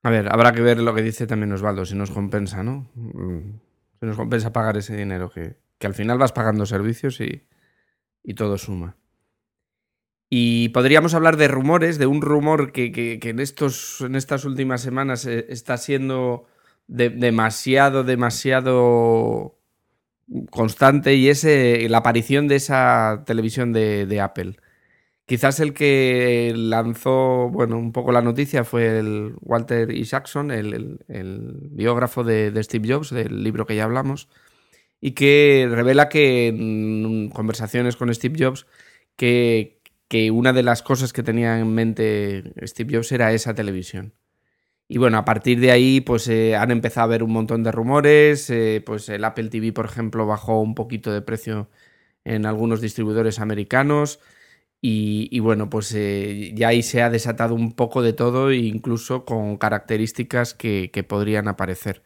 [0.03, 2.87] A ver, habrá que ver lo que dice también Osvaldo, si nos compensa, ¿no?
[2.95, 3.59] Mm,
[3.99, 7.43] Si nos compensa pagar ese dinero, que, que al final vas pagando servicios y,
[8.23, 8.95] y todo suma.
[10.29, 14.45] Y podríamos hablar de rumores, de un rumor que, que- que en, estos, en estas
[14.45, 16.45] últimas semanas eh, está siendo
[16.91, 19.57] de- demasiado, demasiado
[20.51, 24.57] constante y es eh, la aparición de esa televisión de, Apple.
[25.25, 30.99] Quizás el que lanzó, bueno, un poco la noticia fue el Walter Isaacson, el, el-
[31.09, 34.29] el biógrafo de, de Steve Jobs, del libro que ya hablamos,
[35.01, 38.67] y que revela que en conversaciones con Steve Jobs,
[39.17, 39.79] que,
[40.09, 44.13] que una de las cosas que tenía en mente Steve Jobs era esa televisión.
[44.93, 47.71] Y bueno, a partir de ahí, pues eh, han empezado a haber un montón de
[47.71, 48.49] rumores.
[48.49, 51.69] eh, pues el Apple TV, por ejemplo, bajó un poquito de precio
[52.25, 54.19] en algunos distribuidores americanos.
[54.81, 59.25] Y, bueno, pues eh, ya ahí se ha desatado un poco de todo, e incluso
[59.25, 62.03] con características que, podrían aparecer.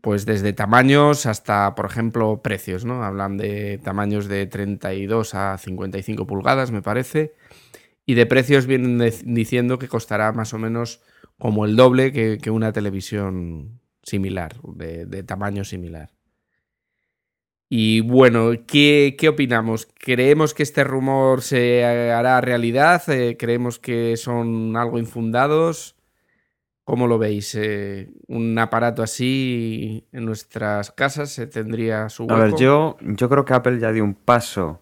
[0.00, 3.02] Pues desde tamaños hasta, por ejemplo, precios, ¿no?
[3.04, 7.34] Hablan de tamaños de 32 a 55 pulgadas, me parece.
[8.06, 11.02] Y de precios vienen diciendo que costará más o menos
[11.38, 16.10] como el doble que, que una televisión similar, de, de tamaño similar.
[17.70, 19.86] Y bueno, ¿qué, qué opinamos?
[19.98, 23.02] ¿Creemos que este rumor se hará realidad?
[23.10, 25.94] Eh, ¿Creemos que son algo infundados?
[26.84, 27.54] ¿Cómo lo veis?
[27.54, 32.34] Eh, ¿Un aparato así en nuestras casas se tendría su hueco?
[32.34, 34.80] A ver, yo, yo creo que Apple ya dio un paso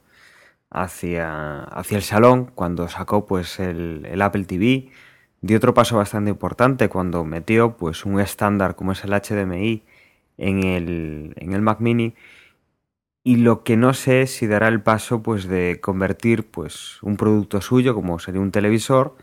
[0.70, 4.90] hacia, hacia el salón cuando sacó pues el, el Apple TV.
[5.41, 9.82] Dio otro paso bastante importante cuando metió pues un estándar como es el HDMI
[10.39, 12.14] en el, en el Mac Mini.
[13.24, 17.16] Y lo que no sé es si dará el paso pues de convertir pues un
[17.16, 19.16] producto suyo, como sería un televisor,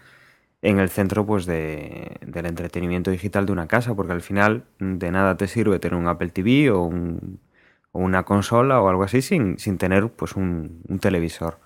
[0.62, 5.12] en el centro pues de, del entretenimiento digital de una casa, porque al final de
[5.12, 7.40] nada te sirve tener un Apple TV o, un-
[7.94, 11.60] o una consola o algo así sin, sin tener pues un, un televisor.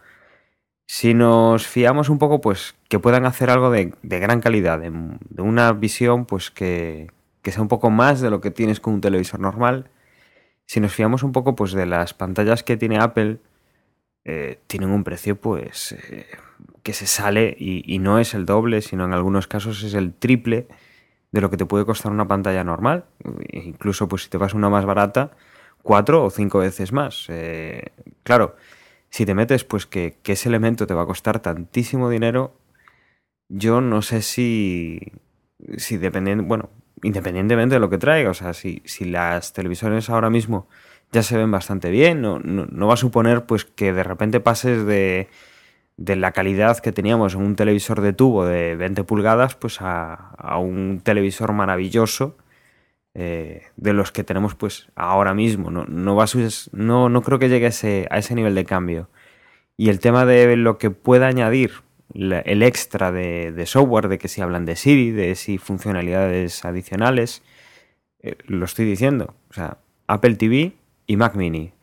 [0.89, 5.73] Si nos fiamos un poco, pues que puedan hacer algo de, gran calidad, de, una
[5.73, 7.11] visión pues que,
[7.43, 9.89] sea un poco más de lo que tienes con un televisor normal.
[10.65, 13.39] Si nos fiamos un poco pues de las pantallas que tiene Apple,
[14.23, 16.25] eh, tienen un precio pues eh,
[16.83, 20.67] que se sale y, no es el doble, sino en algunos casos es el triple
[21.33, 23.05] de lo que te puede costar una pantalla normal.
[23.49, 25.31] E incluso pues si te vas una más barata,
[25.83, 27.25] cuatro o cinco veces más.
[27.29, 27.91] Eh,
[28.23, 28.55] claro,
[29.09, 32.57] si te metes pues que, ese elemento te va a costar tantísimo dinero,
[33.49, 34.99] yo no sé si,
[35.77, 36.69] si dependiendo, bueno,
[37.03, 40.67] independientemente de lo que traiga, o sea, si, si las televisores ahora mismo
[41.11, 44.39] ya se ven bastante bien, no, no, no va a suponer pues que de repente
[44.39, 45.29] pases de,
[45.95, 50.13] de la calidad que teníamos en un televisor de tubo de 20 pulgadas pues a,
[50.13, 52.37] a un televisor maravilloso
[53.19, 55.71] eh, de los que tenemos pues ahora mismo.
[55.71, 56.27] No, no, va a
[56.71, 59.09] no, no creo que llegue a ese, a ese nivel de cambio.
[59.75, 61.71] Y el tema de lo que pueda añadir
[62.13, 67.41] el extra de, de software, de que si hablan de Siri, de si funcionalidades adicionales,
[68.21, 69.33] eh, lo estoy diciendo.
[69.49, 70.73] O sea, Apple TV
[71.07, 71.73] y Mac Mini.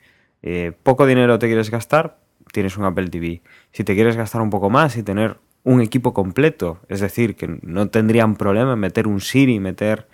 [0.43, 2.18] Eh, poco dinero te quieres gastar,
[2.53, 3.43] tienes un Apple TV.
[3.72, 7.59] Si te quieres gastar un poco más y tener un equipo completo, es decir, que
[7.62, 10.07] no tendrían problema en meter un Siri, meter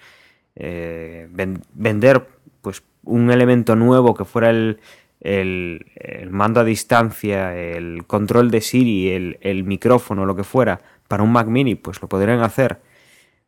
[0.57, 2.26] eh, ven- vender
[2.62, 4.80] pues un elemento nuevo que fuera el,
[5.20, 10.80] el- el mando a distancia, el control de Siri, el, el micrófono, lo que fuera,
[11.09, 12.80] para un Mac Mini, pues lo podrían hacer.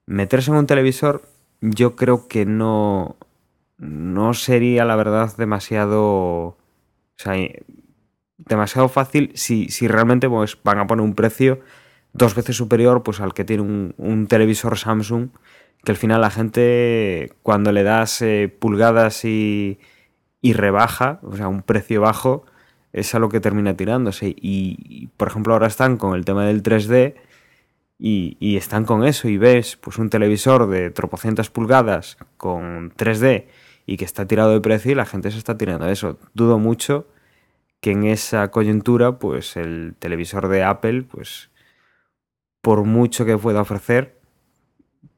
[0.07, 1.23] Meterse en un televisor,
[1.61, 3.17] yo creo que no,
[3.79, 6.57] no sería la verdad demasiado, o
[7.17, 7.35] sea,
[8.39, 11.61] demasiado fácil si, si realmente pues, van a poner un precio
[12.13, 15.29] dos veces superior pues, al que tiene un, un televisor Samsung,
[15.85, 19.79] que al final la gente cuando le das eh, pulgadas y,
[20.41, 22.45] y rebaja, o sea, un precio bajo,
[22.93, 24.35] es a lo que termina tirándose.
[24.39, 27.15] Y, por ejemplo, ahora están con el tema del 3D
[27.99, 33.47] y, y están con eso y ves pues un televisor de tropocientas pulgadas con 3D
[33.87, 36.19] y que está tirado de precio y la gente se está tirando a eso.
[36.35, 37.07] Dudo mucho
[37.81, 41.51] que en esa coyuntura pues el televisor de Apple pues
[42.61, 44.22] por mucho que pueda ofrecer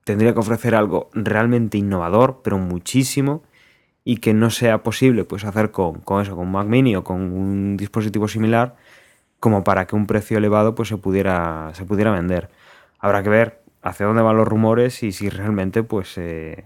[0.04, 3.42] tendría que ofrecer algo realmente innovador, pero muchísimo,
[4.04, 7.32] y que no sea posible pues hacer con, con eso, con Mac Mini o con
[7.32, 8.76] un dispositivo similar,
[9.40, 12.50] como para que un precio elevado pues se pudiera, se pudiera vender.
[12.98, 16.62] Habrá que ver hacia dónde van los rumores y si realmente pues eh,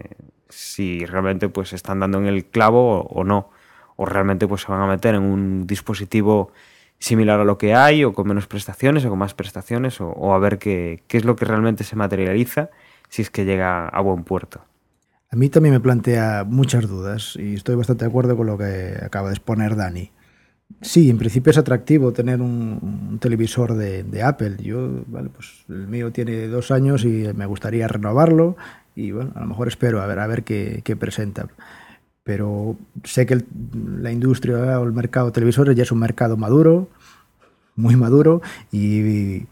[0.49, 3.49] si realmente pues están dando en el clavo o, o no.
[3.95, 6.51] O realmente pues se van a meter en un dispositivo
[6.99, 10.33] similar a lo que hay, o con menos prestaciones, o con más prestaciones, o, o
[10.33, 12.69] a ver qué, qué es lo que realmente se materializa
[13.09, 14.61] si es que llega a buen puerto.
[15.31, 18.97] A mí también me plantea muchas dudas y estoy bastante de acuerdo con lo que
[19.01, 20.11] acaba de exponer Dani.
[20.81, 22.79] Sí, en principio es atractivo tener un,
[23.11, 24.57] un televisor de, de, Apple.
[24.59, 28.55] Yo, vale, pues el mío tiene dos años y me gustaría renovarlo
[28.95, 31.47] y bueno, a lo mejor espero a ver, a ver qué, qué presenta.
[32.23, 33.45] Pero sé que el,
[34.01, 36.89] la industria o el mercado de televisores ya es un mercado maduro,
[37.75, 38.41] muy maduro
[38.71, 39.45] y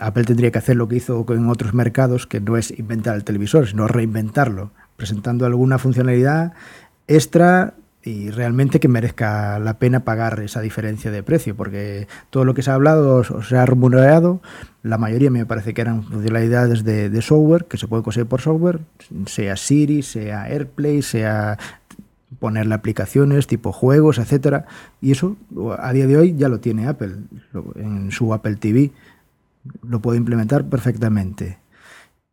[0.00, 3.24] Apple tendría que hacer lo que hizo en otros mercados, que no es inventar el
[3.24, 6.52] televisor, sino reinventarlo, presentando alguna funcionalidad
[7.08, 12.54] extra y realmente que merezca la pena pagar esa diferencia de precio, porque todo lo
[12.54, 14.40] que se ha hablado o se ha remunerado,
[14.84, 18.40] la mayoría me parece que eran funcionalidades de, de software que se pueden conseguir por
[18.40, 18.78] software,
[19.26, 21.58] sea Siri, sea AirPlay, sea
[22.38, 24.66] ponerle aplicaciones tipo juegos, etcétera,
[25.00, 25.36] y eso
[25.78, 27.16] a día de hoy ya lo tiene Apple
[27.74, 28.92] en su Apple TV,
[29.82, 31.58] lo puede implementar perfectamente.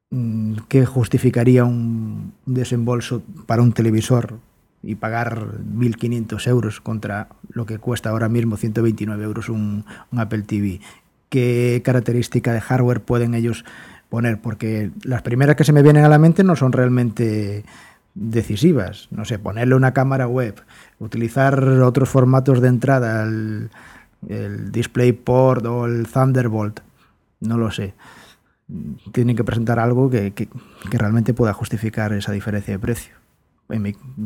[0.10, 4.40] Mm, ¿Qué justificaría un desembolso para un televisor
[4.84, 10.82] y pagar 1.500 euros contra lo que cuesta ahora mismo 129 euros un, Apple TV.
[11.30, 13.64] ¿Qué característica de hardware pueden ellos
[14.10, 14.42] poner?
[14.42, 17.64] Porque las primeras que se me vienen a la mente no son realmente
[18.14, 19.08] decisivas.
[19.10, 20.62] No sé, ponerle una cámara web,
[21.00, 23.70] utilizar otros formatos de entrada, el,
[24.28, 26.82] el DisplayPort o el Thunderbolt,
[27.44, 27.94] no lo sé.
[29.12, 30.48] Tienen que presentar algo que, que,
[30.92, 33.14] realmente pueda justificar esa diferencia de precio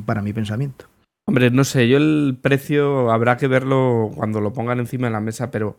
[0.05, 0.85] para mi pensamiento.
[1.25, 5.19] Hombre, no sé, yo el precio habrá que verlo cuando lo pongan encima de la
[5.19, 5.77] mesa, pero,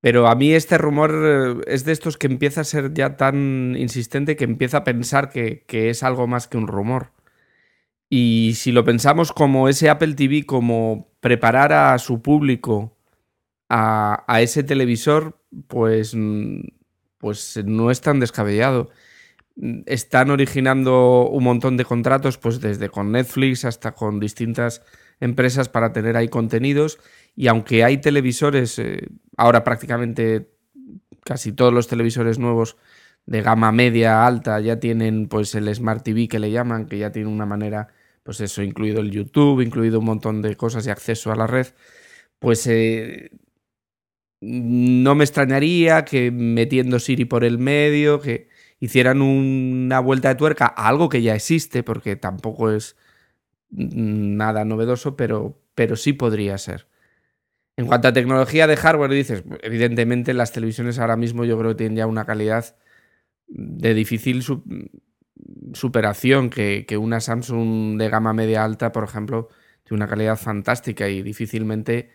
[0.00, 3.74] pero a mí este rumor eh, es de estos que empieza a ser ya tan
[3.78, 7.12] insistente que empieza a pensar que, que es algo más que un rumor.
[8.10, 12.95] Y si lo pensamos como ese Apple TV, como preparar a su público
[13.68, 16.16] a, ese televisor, pues,
[17.18, 18.90] pues no es tan descabellado
[19.86, 24.82] están originando un montón de contratos, pues desde con Netflix hasta con distintas
[25.20, 26.98] empresas para tener ahí contenidos.
[27.34, 30.50] Y aunque hay televisores, eh, ahora prácticamente
[31.24, 32.76] casi todos los televisores nuevos
[33.24, 37.10] de gama media alta ya tienen pues el Smart TV que le llaman, que ya
[37.10, 37.88] tiene una manera,
[38.22, 41.66] pues eso, incluido el YouTube, incluido un montón de cosas y acceso a la red,
[42.38, 43.30] pues eh,
[44.40, 48.48] no me extrañaría que metiendo Siri por el medio, que
[48.80, 52.96] hicieran una vuelta de tuerca a algo que ya existe, porque tampoco es
[53.70, 56.88] nada novedoso, pero, pero sí podría ser.
[57.76, 61.76] En cuanto a tecnología de hardware, dices, evidentemente las televisiones ahora mismo yo creo que
[61.76, 62.76] tienen ya una calidad
[63.48, 64.42] de difícil
[65.74, 69.48] superación, que, que, una Samsung de gama media alta, por ejemplo,
[69.84, 72.10] tiene una calidad fantástica y difícilmente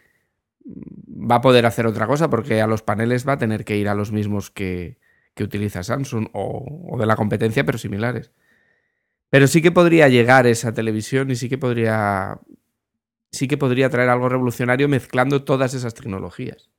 [0.65, 3.89] va a poder hacer otra cosa, porque a los paneles va a tener que ir
[3.89, 4.97] a los mismos que,
[5.33, 8.31] que utiliza Samsung o, o, de la competencia, pero similares.
[9.29, 12.39] Pero sí que podría llegar esa televisión y sí que podría.
[13.31, 16.69] Sí que podría traer algo revolucionario mezclando todas esas tecnologías.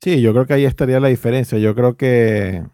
[0.00, 1.58] Sí, yo creo que ahí estaría la diferencia.
[1.58, 2.64] Yo creo que.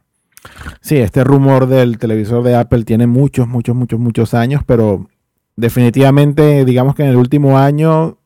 [0.80, 5.08] Sí, este rumor del televisor de Apple tiene muchos, muchos, muchos, muchos años, pero
[5.56, 8.18] definitivamente, digamos que en el último año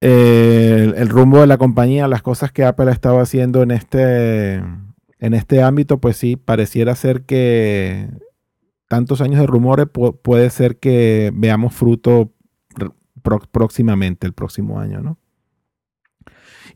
[0.00, 5.34] el, rumbo de la compañía, las cosas que Apple ha estado haciendo en este, en
[5.34, 8.08] este ámbito, pues sí, pareciera ser que
[8.88, 12.32] tantos años de rumores pu puede ser que veamos fruto
[13.52, 15.18] próximamente, el próximo año, ¿no?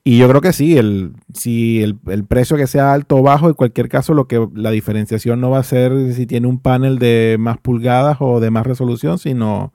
[0.07, 3.49] Y yo creo que sí, el, si el, el, precio que sea alto o bajo,
[3.49, 6.99] en cualquier caso, lo que la diferenciación no va a ser si tiene un panel
[6.99, 9.72] de más pulgadas o de más resolución, sino,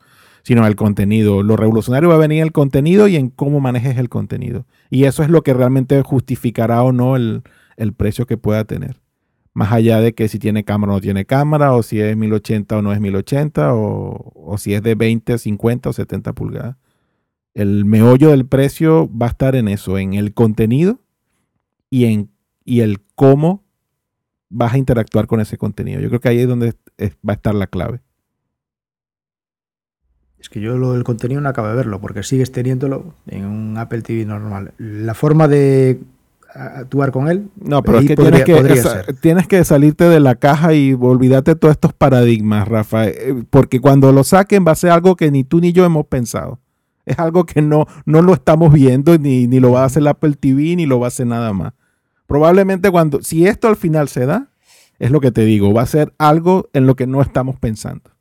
[0.49, 1.43] sino el contenido.
[1.43, 4.65] Lo revolucionario va a venir el contenido y en cómo manejes el contenido.
[4.89, 7.43] Y eso es lo que realmente justificará o no el,
[7.77, 8.99] el precio que pueda tener.
[9.53, 12.77] Más allá de que si tiene cámara o no tiene cámara, o si es 1080
[12.77, 16.77] o no es 1080, o, o si es de 20, 50 o 70 pulgadas.
[17.53, 20.99] El meollo del precio va a estar en eso, en el contenido
[21.91, 22.31] y en
[22.65, 23.63] y el cómo
[24.49, 26.01] vas a interactuar con ese contenido.
[26.01, 28.01] Yo creo que ahí es donde va a estar la clave.
[30.39, 33.77] Es que yo lo del contenido no acabo de verlo, porque sigues teniéndolo en un
[33.77, 34.73] Apple TV normal.
[34.77, 35.99] La forma de
[36.53, 37.47] actuar con él.
[37.55, 41.51] No, pero es que, podría, tienes, que tienes que salirte de la caja y olvidarte
[41.51, 45.31] de todos estos paradigmas, Rafa, eh, porque cuando lo saquen va a ser algo que
[45.31, 46.59] ni tú ni yo hemos pensado.
[47.05, 50.11] Es algo que no, no lo estamos viendo, ni, ni lo va a hacer la
[50.11, 51.73] Apple TV, ni lo va a hacer nada más.
[52.27, 54.49] Probablemente cuando, si esto al final se da,
[54.99, 58.11] es lo que te digo, va a ser algo en lo que no estamos pensando.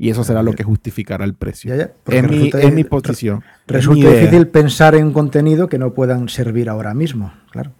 [0.00, 1.74] Y eso será lo que justificará el precio.
[1.74, 3.42] Ya, ya, es, mi, es mi posición.
[3.66, 7.72] Resulta difícil pensar en contenido que no puedan servir ahora mismo, claro.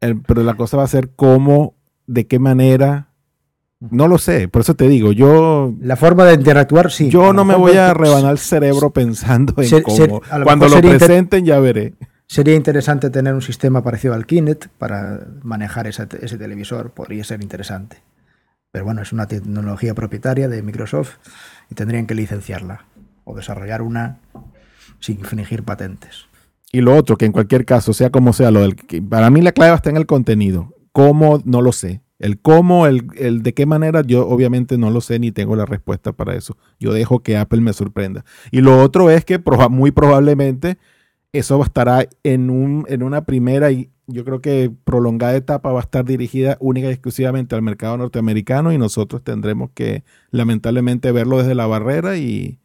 [0.00, 1.74] El, pero la cosa va a ser cómo,
[2.06, 3.08] de qué manera.
[3.78, 5.74] No lo sé, por eso te digo, yo...
[5.80, 7.10] La forma de interactuar, sí.
[7.10, 9.96] Yo no me voy a rebanar el cerebro pensando en ser, cómo.
[9.96, 11.94] Ser, lo Cuando lo presenten ya veré.
[12.26, 17.42] Sería interesante tener un sistema parecido al Kinect para manejar esa, ese televisor, podría ser
[17.42, 17.98] interesante.
[18.70, 21.16] Pero bueno, es una tecnología propietaria de Microsoft
[21.70, 22.84] y tendrían que licenciarla
[23.24, 24.18] o desarrollar una
[25.00, 26.26] sin infringir patentes.
[26.72, 28.76] Y lo otro, que en cualquier caso, sea como sea, lo del,
[29.08, 30.74] para mí la clave está en el contenido.
[30.92, 31.40] ¿Cómo?
[31.44, 32.02] No lo sé.
[32.18, 35.66] El cómo, el, el, de qué manera, yo obviamente no lo sé ni tengo la
[35.66, 36.56] respuesta para eso.
[36.80, 38.24] Yo dejo que Apple me sorprenda.
[38.50, 39.40] Y lo otro es que
[39.70, 40.78] muy probablemente
[41.32, 43.68] eso estará en, un, en una primera
[44.08, 48.72] yo creo que prolongada etapa va a estar dirigida única y exclusivamente al mercado norteamericano
[48.72, 52.58] y nosotros tendremos que lamentablemente verlo desde la barrera y,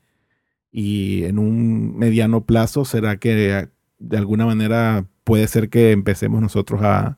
[0.72, 3.68] y en un mediano plazo será que
[4.00, 7.18] de alguna manera puede ser que empecemos nosotros a,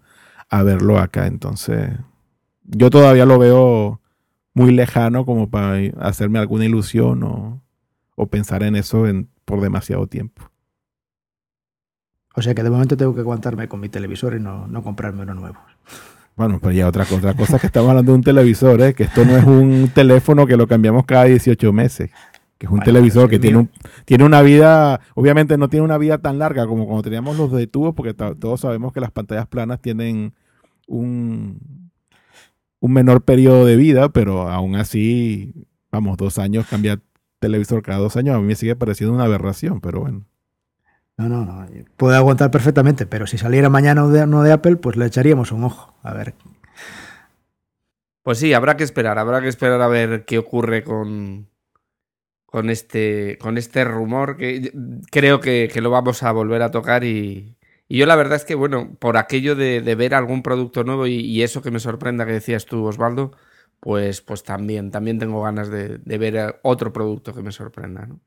[0.49, 1.27] a verlo acá.
[1.27, 1.91] Entonces,
[2.63, 4.01] yo todavía lo veo
[4.55, 7.61] muy lejano como para hacerme alguna ilusión o,
[8.15, 10.49] o pensar en eso en, por demasiado tiempo.
[12.35, 15.23] O sea que de momento tengo que aguantarme con mi televisor y no, no comprarme
[15.23, 15.57] uno nuevo.
[16.35, 18.93] Bueno, pues ya otra, otra cosa que estamos hablando de un televisor, ¿eh?
[18.93, 22.11] que esto no es un teléfono que lo cambiamos cada 18 meses,
[22.57, 23.69] que es un televisor que tiene, un,
[24.03, 27.67] tiene una vida, obviamente no tiene una vida tan larga como cuando teníamos los de
[27.67, 30.33] tubos, porque todos sabemos que las pantallas planas tienen
[30.87, 31.89] un,
[32.81, 35.53] un menor periodo de vida, pero aún así,
[35.89, 36.99] vamos, dos años cambiar
[37.39, 40.25] televisor cada dos años, a mí me sigue pareciendo una aberración, pero bueno.
[41.17, 41.67] No, no, no.
[41.97, 45.95] Puede aguantar perfectamente, pero si saliera mañana uno de Apple, pues le echaríamos un ojo.
[46.03, 46.33] A ver.
[48.23, 51.47] Pues sí, habrá que esperar, habrá que esperar a ver qué ocurre con,
[52.47, 54.71] con, este, con este rumor, que
[55.11, 57.55] creo que, que lo vamos a volver a tocar y,
[57.87, 61.05] y, yo la verdad es que, bueno, por aquello de, de ver algún producto nuevo
[61.07, 63.31] y, eso que me sorprenda que decías tú, Osvaldo,
[63.79, 68.19] pues, pues también, también tengo ganas de, de ver otro producto que me sorprenda, ¿no?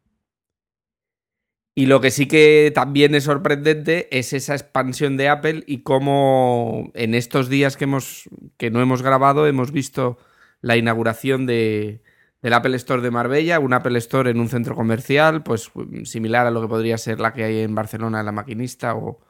[1.78, 6.90] Y lo que sí que también es sorprendente es esa expansión de Apple y cómo
[6.94, 10.18] en estos días que, hemos, que no hemos grabado hemos visto
[10.60, 12.02] la inauguración de,
[12.42, 15.70] del Apple Store de Marbella, un Apple Store en un centro comercial, pues
[16.02, 19.20] similar a lo que podría ser la que hay en Barcelona en La Maquinista o,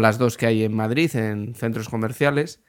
[0.00, 2.64] las dos que hay en Madrid en centros comerciales.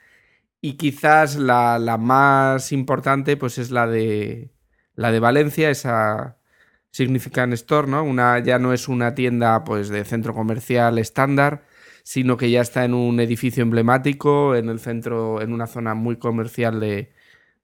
[0.60, 4.52] Y quizás la, la más importante pues es la de,
[4.96, 6.40] la de Valencia, esa
[6.94, 8.04] Significant Store, ¿no?
[8.04, 11.66] Una, ya no es una tienda pues, de centro comercial estándar,
[12.04, 16.18] sino que ya está en un edificio emblemático, en el centro, en una zona muy
[16.18, 17.12] comercial de,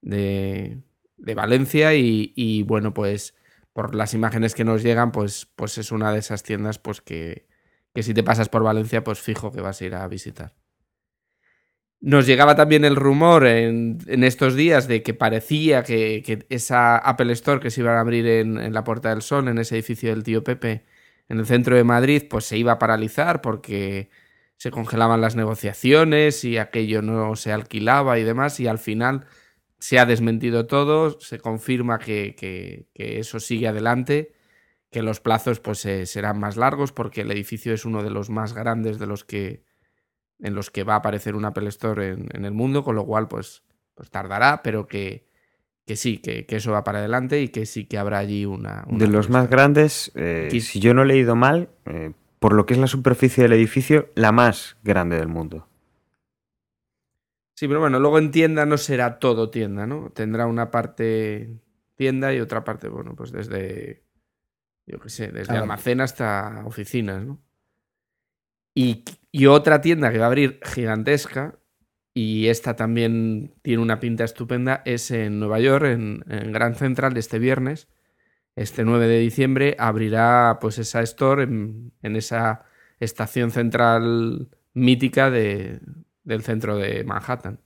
[0.02, 0.82] de,
[1.18, 3.36] de Valencia y, y, bueno, pues
[3.74, 7.48] por las imágenes que nos llegan, pues, pues es una de esas tiendas pues que,
[7.94, 10.59] que si te pasas por Valencia, pues fijo que vas a ir a visitar.
[12.02, 17.34] Nos llegaba también el rumor en, en estos días de que parecía que, esa Apple
[17.34, 20.24] Store que se iba a abrir en, la Puerta del Sol, en ese edificio del
[20.24, 20.86] tío Pepe,
[21.28, 24.10] en el centro de Madrid, pues se iba a paralizar porque
[24.56, 29.26] se congelaban las negociaciones y aquello no se alquilaba y demás, y al final
[29.80, 34.34] se ha desmentido todo, se confirma que, eso sigue adelante,
[34.92, 38.54] que los plazos pues serán más largos porque el edificio es uno de los más
[38.54, 39.64] grandes de los que
[40.40, 43.06] en los que va a aparecer un Apple Store en, en el mundo, con lo
[43.06, 43.64] cual pues,
[43.94, 45.28] pues tardará, pero que,
[45.86, 48.86] que sí, que, que, eso va para adelante y que sí que habrá allí una...
[48.88, 52.66] una de los más grandes, eh, si yo no he leído mal, eh, por lo
[52.66, 55.68] que es la superficie del edificio, la más grande del mundo.
[57.56, 60.12] Sí, pero bueno, luego en tienda no será todo tienda, ¿no?
[60.12, 61.60] Tendrá una parte
[61.96, 64.06] tienda y otra parte, bueno, pues desde,
[64.86, 67.42] yo qué sé, desde almacén hasta oficinas, ¿no?
[68.74, 69.04] Y,
[69.48, 71.60] otra tienda que va a abrir gigantesca,
[72.14, 77.16] y esta también tiene una pinta estupenda, es en Nueva York, en, en Grand Central,
[77.18, 77.88] este viernes,
[78.56, 82.66] este 9 de diciembre, abrirá pues esa store en, en esa
[83.00, 85.80] estación central mítica de,
[86.24, 87.60] del centro de Manhattan.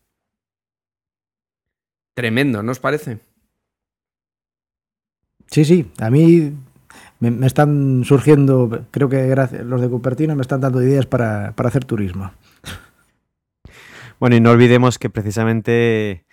[2.14, 3.20] Tremendo, ¿no os parece?
[5.48, 6.54] Sí, sí, a mí
[7.32, 11.86] me, están surgiendo, creo que los de Cupertino me están dando ideas para, para, hacer
[11.86, 12.32] turismo.
[14.20, 16.26] Bueno, y no olvidemos que precisamente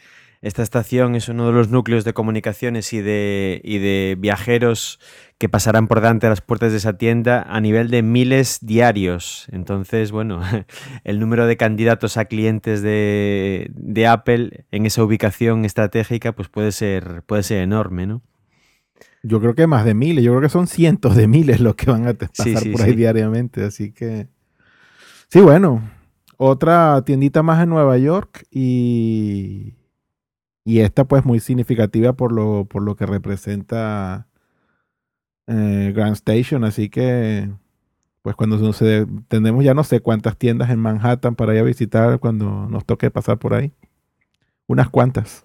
[0.43, 4.99] esta estación es uno de los núcleos de comunicaciones y de, y de viajeros
[5.38, 9.47] que pasarán por delante de las puertas de esa tienda a nivel de miles diarios.
[9.53, 10.41] Entonces, bueno,
[11.05, 16.72] el número de candidatos a clientes de, de Apple en esa ubicación estratégica pues puede
[16.72, 18.22] ser, puede ser enorme, ¿no?
[19.23, 21.91] Yo creo que más de miles, yo creo que son cientos de miles los que
[21.91, 22.97] van a pasar sí, sí, por ahí sí.
[22.97, 24.29] diariamente, así que...
[25.29, 25.83] Sí, bueno,
[26.37, 29.75] otra tiendita más en Nueva York y,
[30.64, 34.27] y esta pues muy significativa por lo, por lo que representa
[35.47, 37.51] eh, Grand Station, así que
[38.23, 38.83] pues cuando nos
[39.29, 43.11] tenemos ya no sé cuántas tiendas en Manhattan para ir a visitar cuando nos toque
[43.11, 43.73] pasar por ahí.
[44.66, 45.45] Unas cuantas.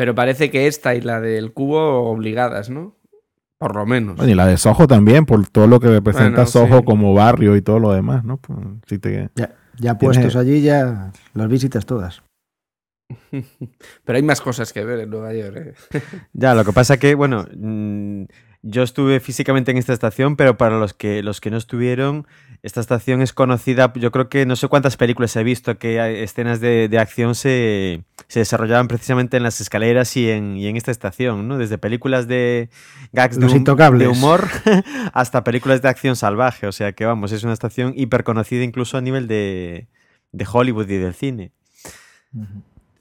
[0.00, 2.96] Pero parece que esta y la del cubo obligadas, ¿no?
[3.58, 4.16] Por lo menos.
[4.16, 6.84] Bueno, y la de Soho también, por todo lo que representa bueno, Soho sí.
[6.86, 8.38] como barrio y todo lo demás, ¿no?
[8.38, 9.28] Pues, sí te...
[9.34, 12.22] ya, Ya puestos allí, ya las visitas todas.
[13.30, 15.74] Pero hay más cosas que ver en Nueva York.
[15.92, 16.02] ¿eh?
[16.32, 17.44] Ya, lo que pasa que, bueno,
[18.62, 22.26] yo estuve físicamente en esta estación, pero para los que, los que no estuvieron,
[22.62, 26.60] esta estación es conocida, yo creo que no sé cuántas películas he visto que escenas
[26.60, 30.90] de, de acción se, se desarrollaban precisamente en las escaleras y en, y en esta
[30.90, 31.56] estación, ¿no?
[31.56, 32.68] Desde películas de
[33.12, 33.64] gags de, hum-
[34.08, 34.46] humor
[35.14, 36.66] hasta películas de acción salvaje.
[36.66, 39.88] O sea que, vamos, es una estación hiper conocida incluso a nivel de,
[40.32, 41.52] de Hollywood y del cine.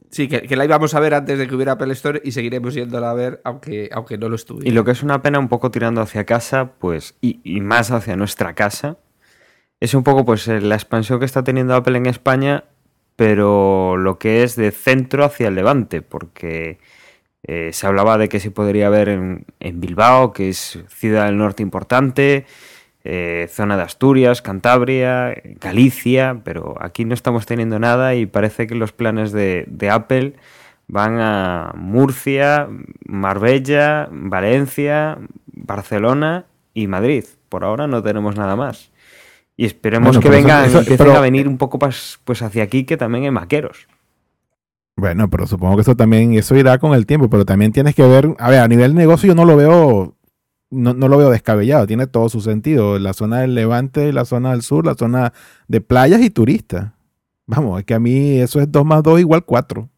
[0.10, 3.12] Sí, que, la íbamos a ver antes de que hubiera Apple Store y seguiremos yéndola
[3.12, 4.68] a ver aunque, aunque no lo estuviera.
[4.68, 8.16] Y lo que es una pena un poco tirando hacia casa, pues, y, más hacia
[8.16, 8.97] nuestra casa,
[9.80, 12.66] es un poco pues la expansión que está teniendo Apple en España,
[13.16, 16.80] pero lo que es de centro hacia el levante, porque
[17.43, 21.38] eh, se hablaba de que se podría ver en, en Bilbao, que es ciudad del
[21.38, 22.45] norte importante,
[23.04, 28.76] eh, zona de Asturias, Cantabria, Galicia, pero aquí no estamos teniendo nada y parece que
[28.76, 30.34] los planes de, de Apple
[30.88, 32.68] van a Murcia,
[33.06, 37.26] Marbella, Valencia, Barcelona y Madrid.
[37.47, 38.91] Por ahora no tenemos nada más.
[39.56, 42.41] Y esperemos Bueno, que eso- vengan, eso- empiecen pero- a venir un poco pas- pues
[42.41, 43.88] hacia aquí, que también hay maqueros.
[44.95, 48.04] Bueno, pero supongo que eso también, eso irá con el tiempo, pero también tienes que
[48.06, 50.16] ver, a ver, a nivel negocio yo no lo veo,
[50.72, 54.51] no, no lo veo descabellado, tiene todo su sentido, la zona del levante, la zona
[54.51, 55.34] del sur, la zona
[55.67, 56.91] de playas y turistas.
[57.47, 59.89] Vamos, es que a mí eso es 2 más 2 igual 4.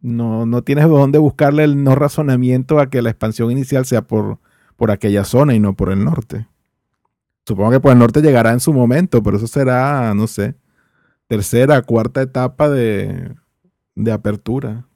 [0.00, 4.38] No, no tienes dónde buscarle el no razonamiento a que la expansión inicial sea por,
[4.76, 6.48] por aquella zona y no por el norte.
[7.46, 10.56] Supongo que por el norte llegará en su momento, pero eso será, no sé,
[11.28, 13.36] tercera, cuarta etapa de,
[13.94, 14.86] de apertura.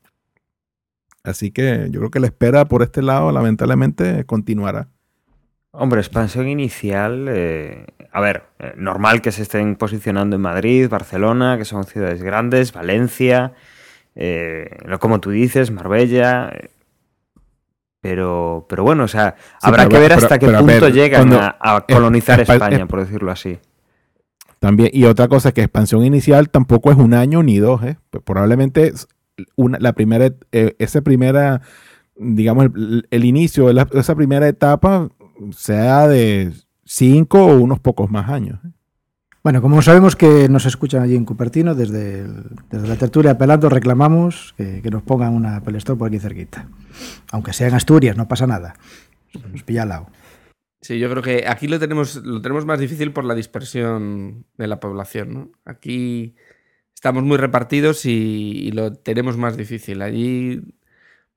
[1.26, 4.88] Así que yo creo que la espera por este lado, lamentablemente, continuará.
[5.72, 11.58] Hombre, expansión inicial, eh, a ver, eh, normal que se estén posicionando en Madrid, Barcelona,
[11.58, 13.52] que son ciudades grandes, Valencia,
[14.14, 14.70] eh,
[15.00, 16.70] como tú dices, Marbella, eh,
[18.00, 20.80] pero, pero bueno, o sea, Sí, habrá pero que ver pero- hasta qué pero punto
[20.80, 23.58] ver, llegan a, a colonizar espa- España, es- por decirlo así.
[24.60, 27.98] También, y otra cosa, que expansión inicial tampoco es un año ni dos, ¿eh?
[28.10, 29.06] Pues Probablemente es
[29.56, 31.62] una, la primera, eh, esa primera,
[32.16, 35.10] digamos, el, el inicio de la- esa primera etapa
[35.52, 36.52] sea de
[36.84, 38.58] cinco o unos pocos más años.
[38.64, 38.68] ¿eh?
[39.42, 43.68] Bueno, como sabemos que nos escuchan allí en Cupertino, desde, el- desde la tertulia apelando
[43.68, 46.68] reclamamos que, que nos pongan una Apple Store por aquí cerquita.
[47.30, 48.74] Aunque sea en Asturias, no pasa nada.
[49.52, 50.06] Nos pilla al lado.
[50.80, 54.66] Sí, yo creo que aquí lo tenemos, lo tenemos más difícil por la dispersión de
[54.66, 55.50] la población, ¿no?
[55.64, 56.34] Aquí
[56.96, 60.02] estamos muy repartidos y, y lo tenemos más difícil.
[60.02, 60.62] Allí,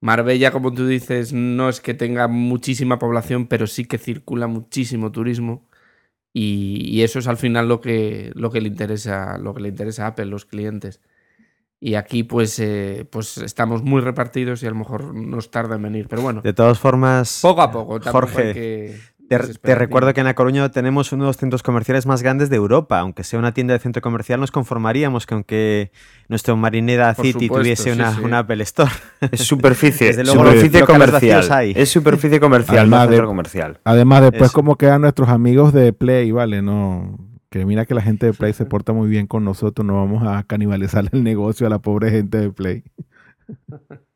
[0.01, 5.12] Marbella, como tú dices, no es que tenga muchísima población, pero sí que circula muchísimo
[5.12, 5.68] turismo.
[6.34, 9.70] Y, y eso es al final lo que, lo que le interesa, lo que le
[9.70, 11.01] interesa a Apple, los clientes.
[11.82, 15.82] Y aquí, pues, eh, pues estamos muy repartidos y a lo mejor nos tarda en
[15.82, 16.07] venir.
[16.10, 17.99] Pero bueno, De todas formas, poco a poco.
[18.12, 18.99] Jorge, que
[19.30, 22.56] Te, recuerdo que en La Coruña tenemos uno de los centros comerciales más grandes de
[22.56, 23.00] Europa.
[23.00, 25.92] Aunque sea una tienda de centro comercial, nos conformaríamos que aunque
[26.28, 28.22] nuestro Marineda Por City supuesto, tuviese sí, una, sí.
[28.22, 28.92] una Apple Store.
[29.32, 31.74] Es superficie, Desde luego, superficie comercial.
[31.76, 33.80] Es superficie comercial, Además no de- centro comercial.
[33.84, 34.54] Además, después, Eso.
[34.54, 36.62] como quedan nuestros amigos de Play, ¿vale?
[36.62, 37.20] No,
[37.50, 40.24] que mira que la gente de Play se porta muy bien con nosotros, no vamos
[40.26, 42.84] a canibalizar el negocio a la pobre gente de Play.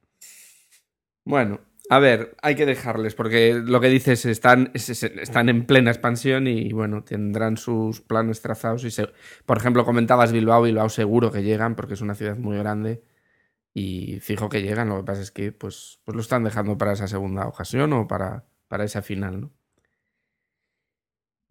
[1.25, 1.59] Bueno,
[1.89, 5.91] a ver, hay que dejarles, porque lo que dices, están, es- es- están en plena
[5.91, 8.83] expansión y bueno, tendrán sus planes trazados.
[8.85, 9.09] Y se-
[9.45, 13.03] por ejemplo, comentabas Bilbao, Bilbao seguro que llegan, porque es una ciudad muy grande.
[13.73, 16.93] Y fijo que llegan, lo que pasa es que pues, pues lo están dejando para
[16.93, 19.51] esa segunda ocasión o para, para esa final, ¿no?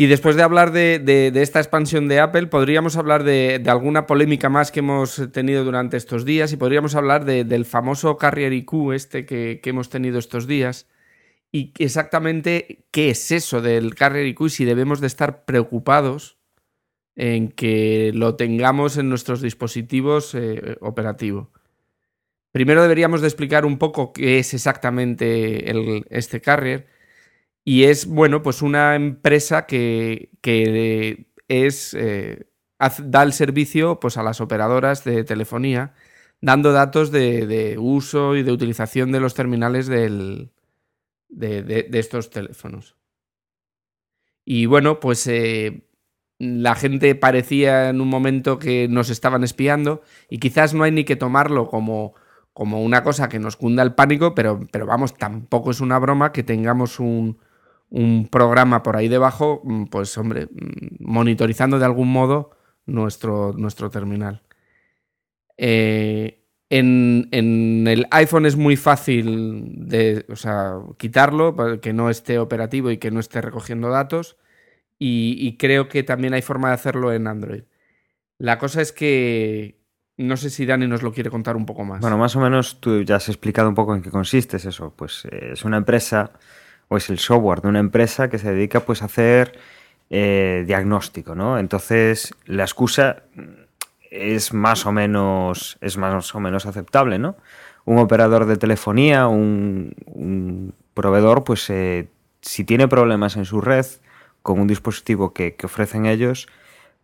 [0.03, 4.73] Y después de hablar de, esta expansión de Apple, podríamos hablar de, alguna polémica más
[4.73, 9.25] que hemos tenido durante estos días y podríamos hablar de- del famoso Carrier IQ este
[9.25, 10.89] que, hemos tenido estos días.
[11.53, 16.37] Y exactamente qué es eso del Carrier IQ y si debemos de estar preocupados
[17.15, 21.47] en que lo tengamos en nuestros dispositivos eh, operativos.
[22.51, 25.73] Primero deberíamos de explicar un poco qué es exactamente
[26.11, 26.89] este Carrier
[27.65, 32.47] y es, bueno, pues una empresa que, que es, eh,
[33.05, 35.95] da el servicio pues, a las operadoras de telefonía,
[36.41, 40.51] dando datos de, de uso y de utilización de los terminales del-
[41.29, 42.97] de, de- de estos teléfonos.
[44.45, 45.87] Y bueno, pues eh,
[46.39, 51.05] la gente parecía en un momento que nos estaban espiando y quizás no hay ni
[51.05, 52.15] que tomarlo como,
[52.53, 56.33] como una cosa que nos cunda el pánico, pero, pero vamos, tampoco es una broma
[56.33, 57.39] que tengamos un,
[57.93, 62.51] un programa por ahí debajo, mm, pues hombre, mm, monitorizando de algún modo
[62.87, 64.43] nuestro, nuestro terminal.
[65.59, 72.39] Eh, en, en, el iPhone es muy fácil de o sea, quitarlo, que no esté
[72.39, 74.39] operativo y que no esté recogiendo datos.
[74.99, 77.65] Y, y, creo que también hay forma de hacerlo en Android.
[78.39, 79.83] La cosa es que
[80.17, 82.01] no sé si Dani nos lo quiere contar un poco más.
[82.01, 84.95] Bueno, más o menos tú ya has explicado un poco en qué consiste eso.
[84.97, 86.33] Pues eh, es una empresa,
[86.93, 89.59] o es el software de una empresa que se dedica pues a hacer
[90.11, 91.59] eh, diagnóstico, ¿no?
[91.59, 93.23] Entonces, la excusa
[94.11, 97.37] es más o menos, es más o menos aceptable, ¿no?
[97.87, 102.11] Un operador de telefonía, un, proveedor, pues eh,
[102.43, 103.87] si tiene problemas en su red
[104.43, 106.47] con un dispositivo que, que ofrecen ellos,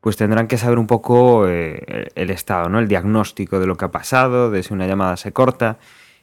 [0.03, 2.79] pues tendrán que saber un poco eh, el estado, ¿no?
[2.79, 5.79] El diagnóstico de lo que ha pasado, de si una llamada se corta.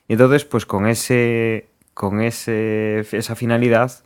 [0.08, 1.68] Y entonces, pues con ese.
[1.96, 4.04] Con ese, esa finalidad,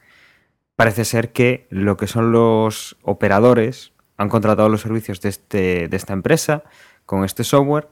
[0.77, 5.97] parece ser que lo que son los operadores han contratado los servicios de, este, de
[5.97, 6.63] esta empresa
[7.05, 7.89] con este software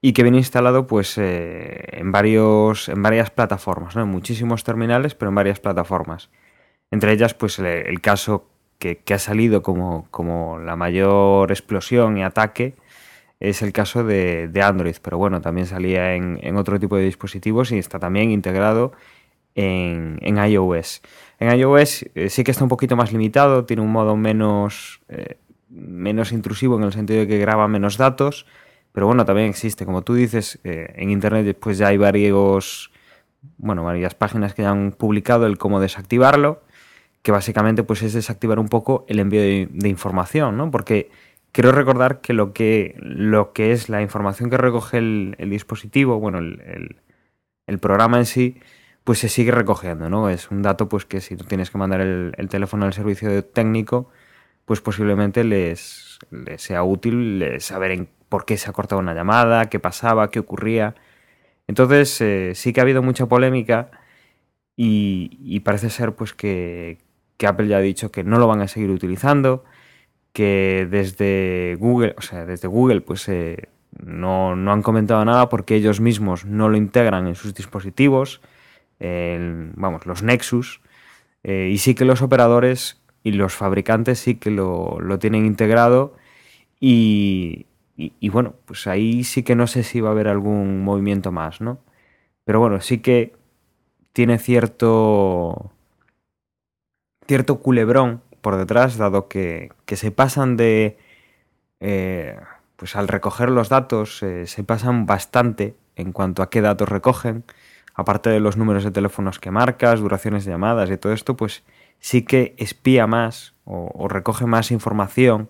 [0.00, 4.02] y que viene instalado pues eh, en, varios, en varias plataformas, ¿no?
[4.02, 6.30] en muchísimos terminales, pero en varias plataformas.
[6.90, 12.24] Entre ellas, pues el, caso que, que, ha salido como, como, la mayor explosión y
[12.24, 12.74] ataque
[13.38, 17.04] es el caso de, de Android, pero bueno, también salía en, en, otro tipo de
[17.04, 18.92] dispositivos y está también integrado
[19.56, 21.02] en, en iOS.
[21.40, 25.38] En iOS eh, sí que está un poquito más limitado, tiene un modo menos, eh,
[25.68, 28.46] menos intrusivo en el sentido de que graba menos datos,
[28.92, 32.92] pero bueno, también existe, como tú dices, eh, en Internet pues ya hay varios,
[33.58, 36.62] bueno, varias páginas que ya han publicado el cómo desactivarlo
[37.26, 40.70] que básicamente pues es desactivar un poco el envío de, información, ¿no?
[40.70, 41.10] Porque
[41.50, 46.20] quiero recordar que lo que, lo que es la información que recoge el, el dispositivo,
[46.20, 47.00] bueno, el,
[47.66, 48.60] el, programa en sí,
[49.06, 50.28] pues se sigue recogiendo, ¿no?
[50.28, 53.44] Es un dato pues que si tú tienes que mandar el, el teléfono al servicio
[53.44, 54.10] técnico,
[54.64, 59.14] pues posiblemente les, les sea útil les saber en por qué se ha cortado una
[59.14, 60.96] llamada, qué pasaba, qué ocurría.
[61.68, 63.92] Entonces eh, sí que ha habido mucha polémica
[64.74, 66.98] y, y parece ser pues que,
[67.36, 69.62] que Apple ya ha dicho que no lo van a seguir utilizando,
[70.32, 73.68] que desde Google, o sea, desde Google, pues eh,
[74.04, 78.40] no, no, han comentado nada porque ellos mismos no lo integran en sus dispositivos,
[79.00, 80.80] eh, vamos, los Nexus,
[81.42, 86.14] eh, y sí que los operadores y los fabricantes sí que lo, lo tienen integrado
[86.80, 87.66] y,
[87.96, 91.32] y, y, bueno, pues ahí sí que no sé si va a haber algún movimiento
[91.32, 91.78] más, ¿no?
[92.44, 93.34] Pero bueno, sí que
[94.12, 95.72] tiene cierto
[97.26, 100.98] cierto culebrón por detrás, dado que, que se pasan de...
[101.80, 102.38] Eh,
[102.76, 107.44] pues al recoger los datos eh, se pasan bastante en cuanto a qué datos recogen,
[107.96, 111.64] aparte de los números de teléfonos que marcas, duraciones de llamadas y todo esto, pues
[111.98, 115.48] sí que espía más o, recoge más información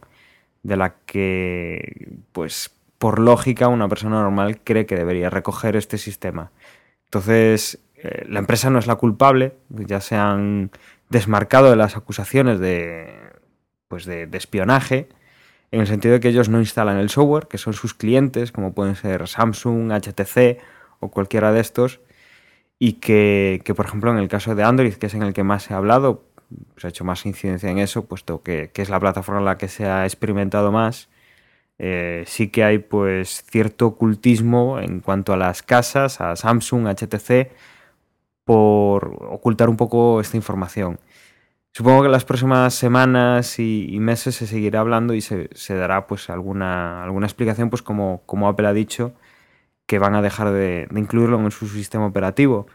[0.63, 6.53] de la que, pues por lógica, una persona normal cree que debería recoger este sistema.
[7.05, 10.71] Entonces, eh, la empresa no es la culpable, ya sean
[11.11, 13.13] desmarcado de las acusaciones de,
[13.89, 15.09] pues de, espionaje,
[15.73, 18.73] en el sentido de que ellos no instalan el software, que son sus clientes, como
[18.73, 20.59] pueden ser Samsung, HTC
[21.01, 22.01] o cualquiera de estos,
[22.79, 25.45] y que, que por ejemplo, en el caso de Android, que es en el que
[25.45, 26.25] más ha hablado,
[26.77, 29.59] se ha hecho más incidencia en eso, puesto que, que es la plataforma en la
[29.59, 31.09] que se ha experimentado más,
[31.79, 37.51] eh, sí que hay pues cierto ocultismo en cuanto a las casas, a Samsung, HTC,
[38.45, 40.99] por ocultar un poco esta información.
[41.73, 45.75] Supongo que en las próximas semanas y, y meses se seguirá hablando y se, se,
[45.75, 49.13] dará pues alguna, alguna explicación, pues como, como Apple ha dicho,
[49.87, 52.67] que van a dejar de, incluirlo en su sistema operativo.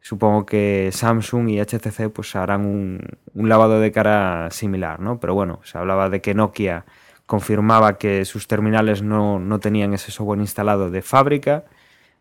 [0.00, 3.00] Supongo que Samsung y HTC pues harán un,
[3.34, 5.20] un lavado de cara similar, ¿no?
[5.20, 6.84] Pero bueno, se hablaba de que Nokia
[7.26, 11.64] confirmaba que sus terminales no, no tenían ese software instalado de fábrica,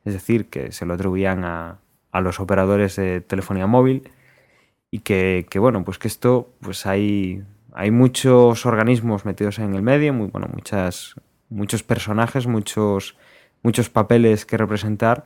[0.06, 1.80] es decir, que se lo atribuían a,
[2.12, 4.12] a los operadores de telefonía móvil
[4.92, 9.82] y que, que, bueno, pues que esto, pues hay, hay muchos organismos metidos en el
[9.82, 11.16] medio, muy, bueno, muchas,
[11.50, 13.18] muchos personajes, muchos,
[13.64, 15.26] muchos papeles que representar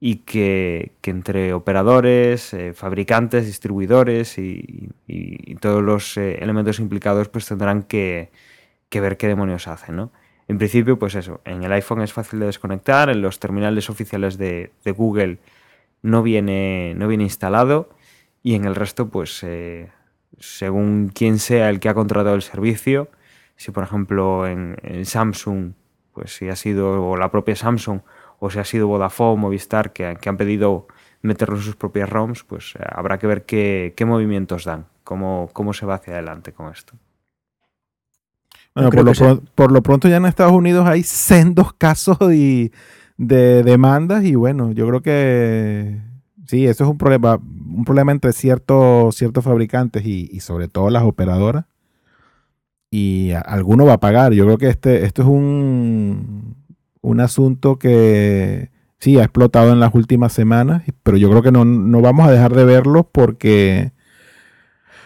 [0.00, 7.46] y que, entre operadores, eh, fabricantes, distribuidores y, y, todos los eh, elementos implicados pues
[7.46, 8.30] tendrán que,
[8.88, 10.12] que ver qué demonios hacen, ¿no?
[10.48, 14.36] En principio, pues eso, en el iPhone es fácil de desconectar, en los terminales oficiales
[14.38, 15.38] de, Google
[16.02, 17.88] no viene, no viene instalado
[18.42, 19.88] y en el resto, pues eh,
[20.38, 23.08] según quién sea el que ha contratado el servicio,
[23.56, 25.72] si por ejemplo en, Samsung,
[26.14, 28.00] pues si ha sido la propia Samsung
[28.38, 30.86] o si ha sido Vodafone, Movistar, que, que han pedido
[31.22, 35.48] meterlo en sus propias ROMs, pues eh, habrá que ver qué, qué movimientos dan, cómo,
[35.52, 36.94] cómo se va hacia adelante con esto.
[38.74, 39.24] Bueno, por lo, que sí.
[39.24, 42.72] pron- por lo pronto ya en Estados Unidos hay sendos casos y-
[43.18, 46.00] de demandas y bueno, yo creo que
[46.46, 50.90] sí, eso es un problema, un problema entre ciertos, ciertos fabricantes y, y sobre todo
[50.90, 51.66] las operadoras.
[52.92, 54.34] Y alguno va a pagar.
[54.34, 56.56] Yo creo que este, esto es un,
[57.00, 58.70] un asunto que
[59.00, 62.32] sí ha explotado en las últimas semanas, pero yo creo que no, no vamos a
[62.32, 63.92] dejar de verlo porque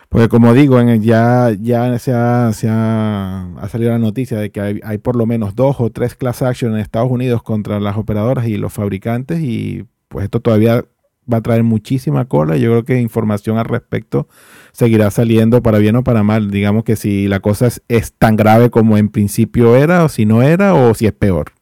[0.08, 4.38] porque como digo, en el- ya, ya se, ha, se ha, ha salido la noticia
[4.38, 7.42] de que hay, hay por lo menos dos o tres class action en Estados Unidos
[7.42, 10.84] contra las operadoras y los fabricantes y pues esto todavía
[11.32, 12.56] va a traer muchísima cola.
[12.56, 14.28] Yo creo que información al respecto
[14.72, 16.50] seguirá saliendo para bien o para mal.
[16.50, 20.42] Digamos que si la cosa es, tan grave como en principio era o si no
[20.42, 21.52] era o si es peor.